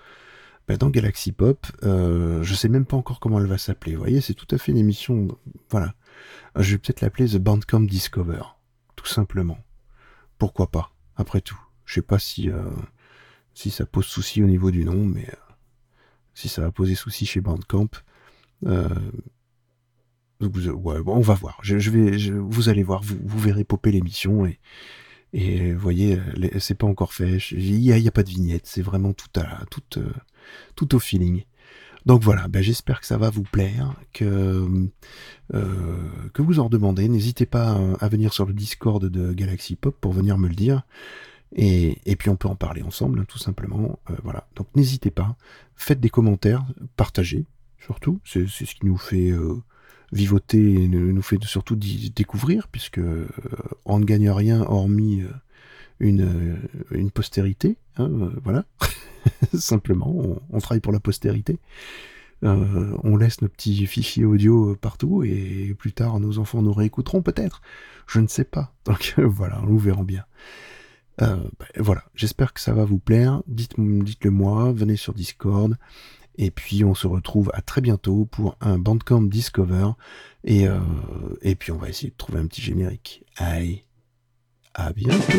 bah, 0.67 0.77
dans 0.77 0.91
Galaxy 0.91 1.31
Pop. 1.31 1.67
je 1.83 2.55
sais 2.55 2.69
même 2.69 2.85
pas 2.85 2.97
encore 2.97 3.21
comment 3.21 3.39
elle 3.39 3.47
va 3.47 3.59
s'appeler. 3.59 3.95
Vous 3.95 4.03
voyez, 4.03 4.21
c'est 4.21 4.35
tout 4.35 4.53
à 4.53 4.59
fait 4.59 4.73
une 4.73 4.79
émission. 4.79 5.29
Voilà. 5.71 5.95
Je 6.57 6.73
vais 6.73 6.79
peut-être 6.79 7.01
l'appeler 7.01 7.29
The 7.29 7.39
Bandcamp 7.39 7.83
Discover, 7.83 8.43
tout 8.97 9.07
simplement. 9.07 9.59
Pourquoi 10.39 10.71
pas, 10.71 10.91
après 11.17 11.41
tout. 11.41 11.68
Je 11.89 11.95
sais 11.95 12.03
pas 12.03 12.19
si, 12.19 12.51
euh, 12.51 12.63
si 13.55 13.71
ça 13.71 13.87
pose 13.87 14.05
souci 14.05 14.43
au 14.43 14.47
niveau 14.47 14.71
du 14.71 14.85
nom, 14.85 15.07
mais 15.07 15.27
euh, 15.27 15.53
si 16.35 16.47
ça 16.51 16.61
va 16.61 16.71
poser 16.71 16.95
souci 16.95 17.25
chez 17.25 17.41
Bandcamp. 17.41 17.89
Euh, 18.67 18.89
on 20.41 21.21
va 21.21 21.35
voir. 21.35 21.59
Je, 21.63 21.91
vais, 21.91 22.31
vous 22.31 22.69
allez 22.69 22.83
voir, 22.83 23.03
vous, 23.03 23.39
verrez 23.41 23.65
popper 23.65 23.91
l'émission 23.91 24.47
et, 24.47 24.61
et 25.33 25.73
voyez, 25.73 26.21
c'est 26.61 26.77
pas 26.77 26.87
encore 26.87 27.13
fait. 27.13 27.39
Il 27.53 27.81
n'y 27.81 28.07
a, 28.07 28.11
pas 28.13 28.23
de 28.23 28.29
vignette, 28.29 28.67
c'est 28.67 28.83
vraiment 28.83 29.15
tout, 29.15 29.41
à, 29.41 29.65
tout, 29.71 30.01
tout 30.77 30.95
au 30.95 30.99
feeling. 31.01 31.43
Donc 32.07 32.23
voilà, 32.23 32.47
ben 32.47 32.63
j'espère 32.63 33.01
que 33.01 33.07
ça 33.07 33.19
va 33.19 33.31
vous 33.31 33.43
plaire, 33.43 33.95
que, 34.13 34.89
que 35.51 36.43
vous 36.43 36.61
en 36.61 36.69
demandez. 36.69 37.09
N'hésitez 37.09 37.47
pas 37.47 37.81
à 37.99 38.09
venir 38.09 38.33
sur 38.33 38.47
le 38.47 38.53
Discord 38.53 39.05
de 39.05 39.33
Galaxy 39.33 39.75
Pop 39.75 39.97
pour 40.01 40.13
venir 40.13 40.39
me 40.39 40.47
le 40.49 40.55
dire. 40.55 40.85
Et, 41.55 41.99
et, 42.05 42.17
puis 42.17 42.29
on 42.29 42.37
peut 42.37 42.49
en 42.49 42.57
parler 42.57 42.83
ensemble, 42.83 43.25
tout 43.27 43.39
simplement. 43.39 43.99
Euh, 44.11 44.15
voilà. 44.23 44.47
Donc 44.57 44.69
n'hésitez 44.75 45.11
pas, 45.11 45.37
faites 45.77 46.01
des 46.01 46.11
commentaires, 46.11 46.65
partagez, 46.97 47.47
surtout. 47.79 48.21
C'est 48.25 48.47
ce 48.47 48.75
qui 48.75 48.87
nous 48.87 48.99
fait 48.99 49.31
euh, 49.31 49.57
Vivoter 50.11 50.89
nous 50.89 51.13
nous 51.13 51.23
fait 51.23 51.43
surtout 51.45 51.77
découvrir, 51.77 52.69
puisque 52.69 52.99
euh, 52.99 53.29
on 53.85 53.99
ne 53.99 54.07
gagne 54.07 54.31
rien 54.31 54.63
hormis 54.63 55.23
une, 56.01 56.71
postérité. 57.13 57.77
hein, 57.99 58.31
voilà, 58.43 58.65
simplement, 59.55 60.41
on, 60.51 60.59
travaille 60.61 60.81
pour 60.81 60.93
la 60.93 61.01
postérité. 61.01 61.59
On 62.41 63.17
laisse 63.17 63.43
nos 63.43 63.49
petits 63.49 63.85
fichiers 63.87 64.25
audio 64.25 64.77
partout 64.77 65.25
et 65.25 65.75
plus 65.77 65.93
tard 65.93 66.21
nos 66.21 66.39
enfants 66.39 66.63
nous 66.63 66.73
réécouteront 66.73 67.21
peut-être. 67.21 67.61
Je 68.07 68.21
ne 68.21 68.29
sais 68.29 68.45
pas. 68.45 68.73
Donc 68.87 69.15
voilà, 69.19 69.61
nous 69.67 69.79
verrons 69.79 70.05
bien. 70.05 70.25
Euh, 71.21 71.37
ben, 71.59 71.67
voilà, 71.77 72.05
j'espère 72.15 72.53
que 72.53 72.61
ça 72.61 72.73
va 72.73 72.85
vous 72.85 72.99
plaire. 72.99 73.43
Dites, 73.47 73.75
dites-le 73.79 74.31
moi, 74.31 74.73
venez 74.73 74.97
sur 74.97 75.15
Discord. 75.15 75.77
Et 76.37 76.53
puis 76.53 76.85
on 76.85 76.95
se 76.95 77.09
retrouve 77.09 77.51
à 77.53 77.63
très 77.63 77.81
bientôt 77.81 78.25
pour 78.25 78.57
un 78.61 78.79
Bandcamp 78.79 79.23
Discover. 79.23 79.91
Et, 80.45 80.69
euh, 80.69 80.79
et 81.43 81.57
puis 81.57 81.73
on 81.73 81.79
va 81.79 81.89
essayer 81.89 82.11
de 82.11 82.17
trouver 82.17 82.39
un 82.39 82.47
petit 82.47 82.63
générique. 82.63 83.25
Allez, 83.37 83.85
à 84.75 84.93
bientôt. 84.93 85.39